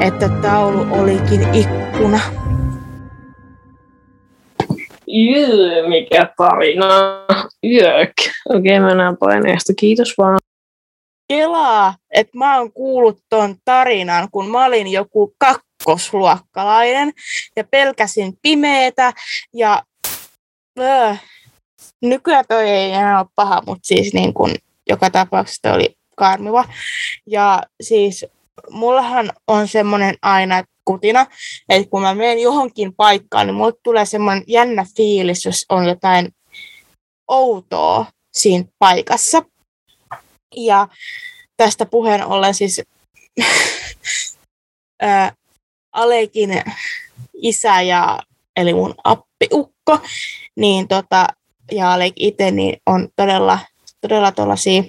että 0.00 0.28
taulu 0.28 0.86
olikin 0.90 1.54
ikkuna. 1.54 2.20
Mikä 5.88 6.28
tarina. 6.36 6.86
Jök. 7.62 8.12
Okei, 8.48 8.78
okay, 8.78 8.88
mennään 8.88 9.16
paineesta. 9.16 9.72
Kiitos 9.74 10.14
vaan. 10.18 10.38
Kelaa, 11.28 11.94
että 12.10 12.38
mä 12.38 12.58
oon 12.58 12.72
kuullut 12.72 13.18
ton 13.28 13.56
tarinan, 13.64 14.28
kun 14.30 14.50
mä 14.50 14.64
olin 14.64 14.92
joku 14.92 15.34
kakkosluokkalainen 15.38 17.12
ja 17.56 17.64
pelkäsin 17.64 18.38
pimeetä 18.42 19.12
ja 19.54 19.82
öö, 20.80 21.14
nykyään 22.02 22.44
toi 22.48 22.68
ei 22.68 22.92
enää 22.92 23.18
ole 23.18 23.26
paha, 23.34 23.62
mutta 23.66 23.86
siis 23.86 24.14
niin 24.14 24.34
kun 24.34 24.50
joka 24.88 25.10
tapauksessa 25.10 25.72
oli 25.72 25.96
karmiva. 26.16 26.64
Ja 27.26 27.62
siis 27.80 28.26
mullahan 28.70 29.30
on 29.46 29.68
semmoinen 29.68 30.14
aina, 30.22 30.64
kutina. 30.92 31.26
Että 31.68 31.90
kun 31.90 32.02
mä 32.02 32.14
menen 32.14 32.38
johonkin 32.38 32.94
paikkaan, 32.94 33.46
niin 33.46 33.54
mulle 33.54 33.72
tulee 33.82 34.06
semmoinen 34.06 34.44
jännä 34.46 34.86
fiilis, 34.96 35.44
jos 35.44 35.64
on 35.68 35.86
jotain 35.86 36.28
outoa 37.28 38.06
siinä 38.32 38.64
paikassa. 38.78 39.42
Ja 40.56 40.88
tästä 41.56 41.86
puheen 41.86 42.26
ollen 42.26 42.54
siis 42.54 42.82
Alekin 45.92 46.62
isä 47.42 47.82
ja 47.82 48.22
eli 48.56 48.74
mun 48.74 48.94
appiukko, 49.04 49.98
niin 50.56 50.88
tota, 50.88 51.26
ja 51.72 51.92
Alek 51.92 52.12
itse 52.16 52.50
niin 52.50 52.80
on 52.86 53.08
todella, 53.16 53.58
todella 54.00 54.32
tuollaisia 54.32 54.82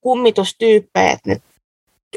kummitustyyppejä, 0.00 1.10
että 1.10 1.30
ne 1.30 1.40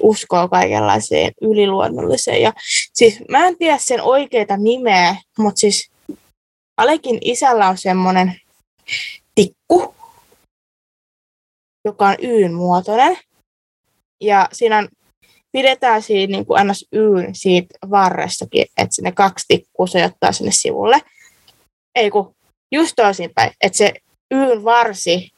uskoo 0.02 0.48
kaikenlaiseen 0.48 1.32
yliluonnolliseen. 1.42 2.42
Ja 2.42 2.54
siis 2.94 3.20
mä 3.30 3.48
en 3.48 3.58
tiedä 3.58 3.78
sen 3.78 4.02
oikeita 4.02 4.58
nimeä, 4.58 5.16
mutta 5.38 5.60
siis 5.60 5.92
Alekin 6.78 7.18
isällä 7.22 7.68
on 7.68 7.78
semmoinen 7.78 8.42
tikku, 9.36 9.96
joka 11.86 12.08
on 12.08 12.16
yyn 12.24 12.54
muotoinen. 12.54 13.18
Ja 14.22 14.50
siinä 14.54 14.78
on, 14.78 14.90
pidetään 15.52 16.02
siinä 16.02 16.32
niin 16.32 16.46
kuin 16.46 16.68
ns. 16.68 16.86
yyn 16.94 17.36
siitä 17.36 17.78
varrestakin, 17.90 18.66
että 18.78 18.96
sinne 18.96 19.12
kaksi 19.12 19.46
tikkua 19.48 19.88
se 19.88 20.06
ottaa 20.06 20.32
sinne 20.32 20.52
sivulle. 20.52 21.02
Ei 21.96 22.10
kun 22.10 22.36
just 22.72 22.94
toisinpäin, 22.96 23.52
että 23.62 23.78
se 23.78 23.94
yyn 24.34 24.64
varsi 24.64 25.30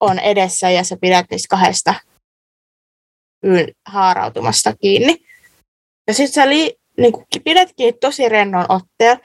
on 0.00 0.18
edessä 0.18 0.70
ja 0.70 0.84
sä 0.84 0.96
pidät 1.00 1.26
niistä 1.30 1.48
kahdesta 1.50 1.94
yön 3.44 3.68
haarautumasta 3.86 4.76
kiinni. 4.76 5.26
Ja 6.06 6.14
sitten 6.14 6.32
sä 6.32 6.48
li, 6.48 6.76
niin 6.96 7.12
pidät 7.44 7.68
kiinni 7.76 7.98
tosi 8.00 8.28
rennon 8.28 8.66
otteen, 8.68 9.20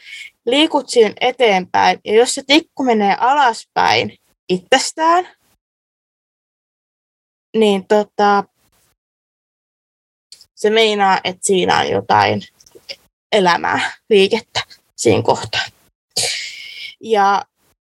liikut 0.45 0.89
siinä 0.89 1.13
eteenpäin, 1.21 1.99
ja 2.05 2.13
jos 2.13 2.35
se 2.35 2.43
tikku 2.47 2.83
menee 2.83 3.15
alaspäin 3.19 4.17
itsestään, 4.49 5.27
niin 7.57 7.87
tota, 7.87 8.43
se 10.55 10.69
meinaa, 10.69 11.19
että 11.23 11.45
siinä 11.45 11.79
on 11.79 11.89
jotain 11.89 12.41
elämää, 13.31 13.91
liikettä 14.09 14.61
siinä 14.95 15.23
kohtaa. 15.23 15.65
Ja 16.99 17.45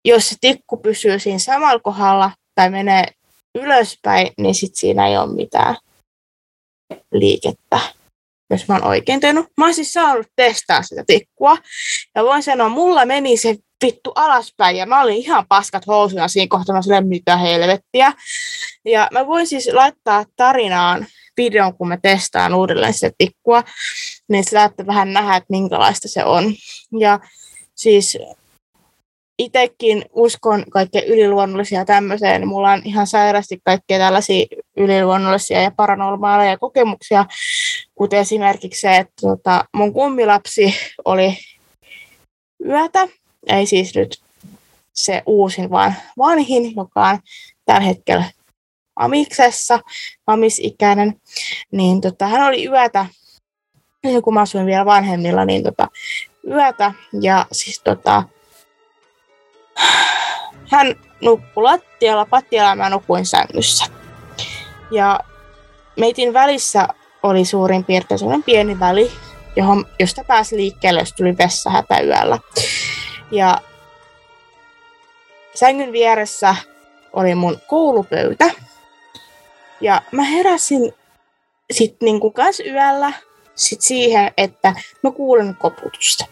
jos 0.05 0.29
se 0.29 0.35
tikku 0.41 0.77
pysyy 0.77 1.19
siinä 1.19 1.39
samalla 1.39 1.79
kohdalla 1.79 2.31
tai 2.55 2.69
menee 2.69 3.05
ylöspäin, 3.55 4.33
niin 4.37 4.55
sit 4.55 4.75
siinä 4.75 5.07
ei 5.07 5.17
ole 5.17 5.35
mitään 5.35 5.75
liikettä, 7.11 7.79
jos 8.49 8.67
mä 8.67 8.73
oon 8.73 8.87
oikein 8.87 9.19
tehnyt. 9.19 9.45
Mä 9.57 9.65
oon 9.65 9.73
siis 9.73 9.93
saanut 9.93 10.27
testaa 10.35 10.83
sitä 10.83 11.03
tikkua. 11.07 11.57
Ja 12.15 12.23
voin 12.23 12.43
sanoa, 12.43 12.69
mulla 12.69 13.05
meni 13.05 13.37
se 13.37 13.55
vittu 13.85 14.11
alaspäin 14.15 14.77
ja 14.77 14.85
mä 14.85 15.01
olin 15.01 15.17
ihan 15.17 15.47
paskat 15.47 15.87
housuna 15.87 16.27
siinä 16.27 16.47
kohtaa, 16.49 16.75
mä 16.75 16.81
sanoin, 16.81 17.07
mitä 17.07 17.37
helvettiä. 17.37 18.13
Ja 18.85 19.07
mä 19.11 19.27
voin 19.27 19.47
siis 19.47 19.69
laittaa 19.73 20.25
tarinaan 20.35 21.07
videon, 21.37 21.77
kun 21.77 21.87
mä 21.87 21.97
testaan 21.97 22.53
uudelleen 22.53 22.93
sitä 22.93 23.11
tikkua, 23.17 23.63
niin 24.27 24.43
saatte 24.43 24.85
vähän 24.85 25.13
nähdä, 25.13 25.35
että 25.35 25.47
minkälaista 25.49 26.07
se 26.07 26.25
on. 26.25 26.53
Ja 26.99 27.19
siis 27.75 28.17
itsekin 29.41 30.05
uskon 30.13 30.63
kaikkea 30.69 31.01
yliluonnollisia 31.07 31.85
tämmöiseen. 31.85 32.47
Mulla 32.47 32.71
on 32.71 32.81
ihan 32.85 33.07
sairasti 33.07 33.61
kaikkea 33.63 33.99
tällaisia 33.99 34.45
yliluonnollisia 34.77 35.61
ja 35.61 35.71
paranormaaleja 35.71 36.57
kokemuksia, 36.57 37.25
kuten 37.95 38.19
esimerkiksi 38.19 38.81
se, 38.81 38.97
että 38.97 39.13
tota, 39.21 39.65
mun 39.73 39.93
kummilapsi 39.93 40.75
oli 41.05 41.37
yötä, 42.65 43.07
ei 43.47 43.65
siis 43.65 43.95
nyt 43.95 44.21
se 44.93 45.23
uusin, 45.25 45.69
vaan 45.69 45.95
vanhin, 46.17 46.75
joka 46.75 47.07
on 47.07 47.19
tällä 47.65 47.81
hetkellä 47.81 48.25
amiksessa, 48.95 49.79
amisikäinen, 50.27 51.13
niin 51.71 52.01
tota, 52.01 52.27
hän 52.27 52.47
oli 52.47 52.65
yötä, 52.65 53.05
kun 54.23 54.33
mä 54.33 54.41
asuin 54.41 54.65
vielä 54.65 54.85
vanhemmilla, 54.85 55.45
niin 55.45 55.63
tota, 55.63 55.87
yötä, 56.47 56.93
ja 57.21 57.45
siis 57.51 57.81
tota, 57.83 58.23
hän 60.71 60.95
nukkui 61.21 61.63
lattialla, 61.63 62.25
pattialla 62.25 62.75
mä 62.75 62.89
nukuin 62.89 63.25
sängyssä. 63.25 63.85
Ja 64.91 65.19
meitin 65.99 66.33
välissä 66.33 66.87
oli 67.23 67.45
suurin 67.45 67.83
piirtein 67.83 68.19
sellainen 68.19 68.43
pieni 68.43 68.79
väli, 68.79 69.11
johon, 69.55 69.85
josta 69.99 70.23
pääsi 70.23 70.55
liikkeelle, 70.55 70.99
jos 70.99 71.13
tuli 71.13 71.37
vessahätä 71.37 71.99
yöllä. 71.99 72.39
Ja 73.31 73.57
sängyn 75.55 75.91
vieressä 75.91 76.55
oli 77.13 77.35
mun 77.35 77.57
koulupöytä. 77.67 78.49
Ja 79.81 80.01
mä 80.11 80.23
heräsin 80.23 80.93
sitten 81.71 82.05
niinku 82.05 82.31
kans 82.31 82.59
yöllä 82.59 83.13
sit 83.55 83.81
siihen, 83.81 84.33
että 84.37 84.73
mä 85.03 85.11
kuulen 85.11 85.55
koputusta. 85.55 86.25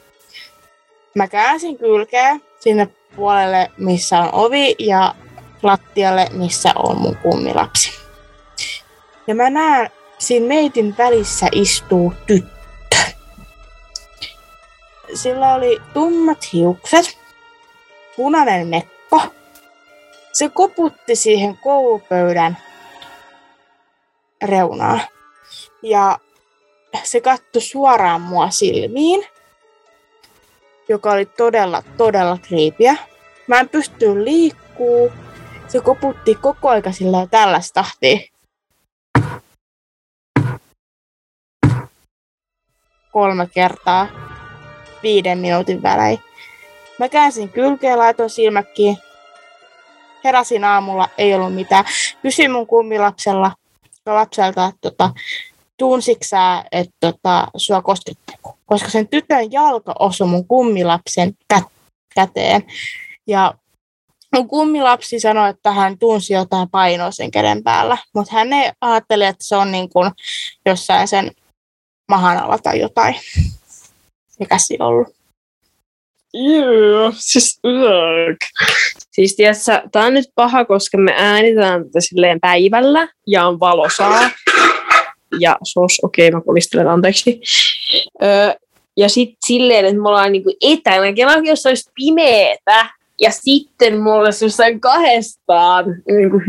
Mä 1.15 1.27
käänsin 1.27 1.77
kylkeä 1.77 2.39
sinne 2.59 2.87
puolelle, 3.15 3.71
missä 3.77 4.19
on 4.19 4.29
ovi, 4.33 4.75
ja 4.79 5.15
lattialle, 5.63 6.27
missä 6.31 6.69
on 6.75 7.01
mun 7.01 7.17
kummilapsi. 7.17 7.91
Ja 9.27 9.35
mä 9.35 9.49
näen, 9.49 9.89
siinä 10.17 10.47
meitin 10.47 10.95
välissä 10.97 11.47
istuu 11.51 12.13
tyttö. 12.27 12.97
Sillä 15.13 15.53
oli 15.53 15.81
tummat 15.93 16.53
hiukset, 16.53 17.17
punainen 18.15 18.67
mekko. 18.67 19.21
Se 20.33 20.49
koputti 20.49 21.15
siihen 21.15 21.57
koulupöydän 21.57 22.57
reunaan. 24.43 25.01
Ja 25.81 26.19
se 27.03 27.21
katsoi 27.21 27.61
suoraan 27.61 28.21
mua 28.21 28.49
silmiin 28.49 29.25
joka 30.89 31.11
oli 31.11 31.25
todella, 31.25 31.83
todella 31.97 32.37
kriipiä. 32.41 32.95
Mä 33.47 33.59
en 33.59 33.69
pysty 33.69 34.25
liikkuu. 34.25 35.11
Se 35.67 35.79
koputti 35.79 36.35
koko 36.35 36.69
aika 36.69 36.91
sillä 36.91 37.27
tällaista 37.31 37.73
tahtia. 37.73 38.19
Kolme 43.11 43.47
kertaa 43.53 44.07
viiden 45.03 45.37
minuutin 45.37 45.83
välein. 45.83 46.19
Mä 46.99 47.09
käänsin 47.09 47.49
kylkeä, 47.49 47.97
laitoin 47.97 48.29
silmäkkiin. 48.29 48.97
Heräsin 50.23 50.63
aamulla, 50.63 51.09
ei 51.17 51.33
ollut 51.35 51.55
mitään. 51.55 51.85
Kysyin 52.21 52.51
mun 52.51 52.67
kummilapsella, 52.67 53.51
lapselta, 54.05 54.65
että 54.65 54.81
tota, 54.81 55.09
tunsiksää, 55.79 56.65
että 56.71 56.93
tota, 56.99 57.47
sua 57.57 57.81
koskettaa 57.81 58.35
koska 58.69 58.89
sen 58.89 59.07
tytön 59.07 59.51
jalka 59.51 59.95
osui 59.99 60.27
mun 60.27 60.47
kummilapsen 60.47 61.37
kä- 61.53 61.69
käteen. 62.15 62.63
Ja 63.27 63.53
mun 64.35 64.47
kummilapsi 64.47 65.19
sanoi, 65.19 65.49
että 65.49 65.71
hän 65.71 65.99
tunsi 65.99 66.33
jotain 66.33 66.69
painoa 66.69 67.11
sen 67.11 67.31
käden 67.31 67.63
päällä, 67.63 67.97
mutta 68.15 68.33
hän 68.33 68.53
ei 68.53 68.71
ajattele, 68.81 69.27
että 69.27 69.43
se 69.43 69.55
on 69.55 69.71
niin 69.71 69.89
kuin 69.89 70.11
jossain 70.65 71.07
sen 71.07 71.31
mahan 72.09 72.37
alla 72.37 72.57
tai 72.57 72.79
jotain. 72.79 73.15
Mikä 74.39 74.57
se 74.57 74.75
ollut? 74.79 75.07
Joo, 76.33 77.11
siis 77.15 77.59
ugh. 77.63 78.37
Siis 79.11 79.35
tiedätkö, 79.35 79.89
tää 79.91 80.05
on 80.05 80.13
nyt 80.13 80.25
paha, 80.35 80.65
koska 80.65 80.97
me 80.97 81.13
äänitään 81.17 81.83
tätä 81.83 82.01
silleen 82.01 82.39
päivällä 82.39 83.07
ja 83.27 83.47
on 83.47 83.59
valosaa 83.59 84.29
ja 85.39 85.57
sos, 85.63 85.99
okei, 86.03 86.27
okay, 86.27 86.39
mä 86.39 86.45
kolistelen 86.45 86.87
anteeksi. 86.87 87.41
Öö, 88.23 88.53
ja 88.97 89.09
sitten 89.09 89.37
silleen, 89.45 89.85
että 89.85 90.01
me 90.01 90.09
ollaan 90.09 90.31
niinku 90.31 90.51
etänä, 90.61 91.13
kenellä 91.13 91.47
jos 91.49 91.65
olisi 91.65 91.91
pimeetä, 91.95 92.89
ja 93.21 93.31
sitten 93.31 94.01
mulla 94.01 94.19
olisi 94.19 94.45
jossain 94.45 94.81
kahdestaan 94.81 95.85
niinku, 96.07 96.41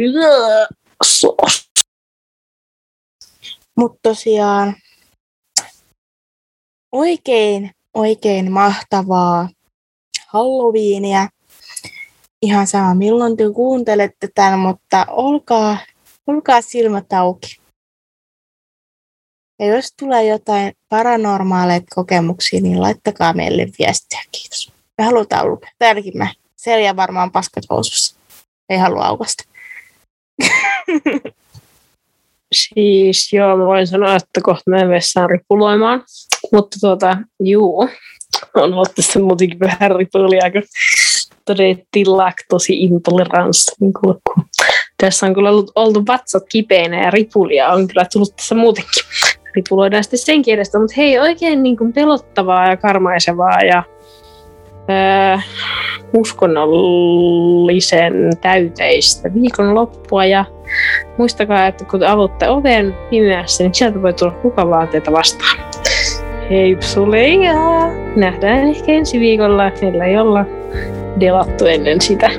öö, 0.00 0.66
sos. 1.04 1.68
Mutta 3.76 3.98
tosiaan 4.02 4.74
oikein, 6.92 7.70
oikein 7.94 8.52
mahtavaa 8.52 9.48
Halloweenia. 10.26 11.28
Ihan 12.42 12.66
sama 12.66 12.94
milloin 12.94 13.36
te 13.36 13.44
kuuntelette 13.54 14.28
tämän, 14.34 14.58
mutta 14.58 15.06
olkaa, 15.10 15.78
olkaa 16.26 16.62
silmät 16.62 17.12
auki. 17.12 17.61
Ja 19.58 19.66
jos 19.66 19.92
tulee 19.98 20.26
jotain 20.26 20.72
paranormaaleita 20.88 21.86
kokemuksia, 21.94 22.60
niin 22.60 22.80
laittakaa 22.80 23.32
meille 23.32 23.66
viestiä. 23.78 24.20
Kiitos. 24.32 24.72
Me 24.98 25.04
halutaan 25.04 25.48
lukea. 25.48 25.70
Tälläkin 25.78 26.18
me. 26.18 26.30
Selja 26.56 26.96
varmaan 26.96 27.32
paskat 27.32 27.64
housussa. 27.70 28.16
Ei 28.68 28.78
halua 28.78 29.06
aukasta. 29.06 29.44
Siis 32.54 33.32
joo, 33.32 33.56
mä 33.56 33.66
voin 33.66 33.86
sanoa, 33.86 34.16
että 34.16 34.40
kohta 34.42 34.70
menen 34.70 34.88
vessaan 34.88 35.30
ripuloimaan. 35.30 36.04
Mutta 36.52 36.76
tuota, 36.80 37.16
juu, 37.40 37.88
on 38.54 38.74
ollut 38.74 38.94
tässä 38.94 39.18
muutenkin 39.18 39.60
vähän 39.60 39.96
ripulia, 39.96 40.50
kun 40.50 40.62
todettiin 41.44 42.16
laktosi 42.16 42.82
intoleranssi. 42.82 43.72
Niin 43.80 43.92
tässä 44.96 45.26
on 45.26 45.34
kyllä 45.34 45.50
ollut, 45.50 45.72
oltu 45.74 46.06
vatsat 46.06 46.42
kipeinä 46.48 47.04
ja 47.04 47.10
ripulia 47.10 47.68
on 47.68 47.88
kyllä 47.88 48.06
tullut 48.12 48.36
tässä 48.36 48.54
muutenkin 48.54 49.04
ripuloidaan 49.56 50.04
sitten 50.04 50.18
sen 50.18 50.42
kielestä, 50.42 50.78
mutta 50.78 50.94
hei, 50.96 51.18
oikein 51.18 51.62
niin 51.62 51.76
kuin 51.76 51.92
pelottavaa 51.92 52.68
ja 52.68 52.76
karmaisevaa 52.76 53.60
ja 53.60 53.82
öö, 54.90 55.38
uskonnollisen 56.14 58.30
täyteistä 58.40 59.34
viikonloppua 59.34 60.24
ja 60.24 60.44
muistakaa, 61.18 61.66
että 61.66 61.84
kun 61.84 62.04
avutte 62.04 62.48
oven 62.48 62.94
pimeässä, 63.10 63.64
niin 63.64 63.74
sieltä 63.74 64.02
voi 64.02 64.12
tulla 64.12 64.32
kuka 64.32 64.68
vaan 64.68 64.88
teitä 64.88 65.12
vastaan. 65.12 65.58
Hei 66.50 66.76
psuleja! 66.76 67.54
Nähdään 68.16 68.68
ehkä 68.68 68.92
ensi 68.92 69.20
viikolla, 69.20 69.70
meillä 69.82 70.04
ei 70.04 70.18
olla 70.18 70.44
delattu 71.20 71.66
ennen 71.66 72.00
sitä. 72.00 72.30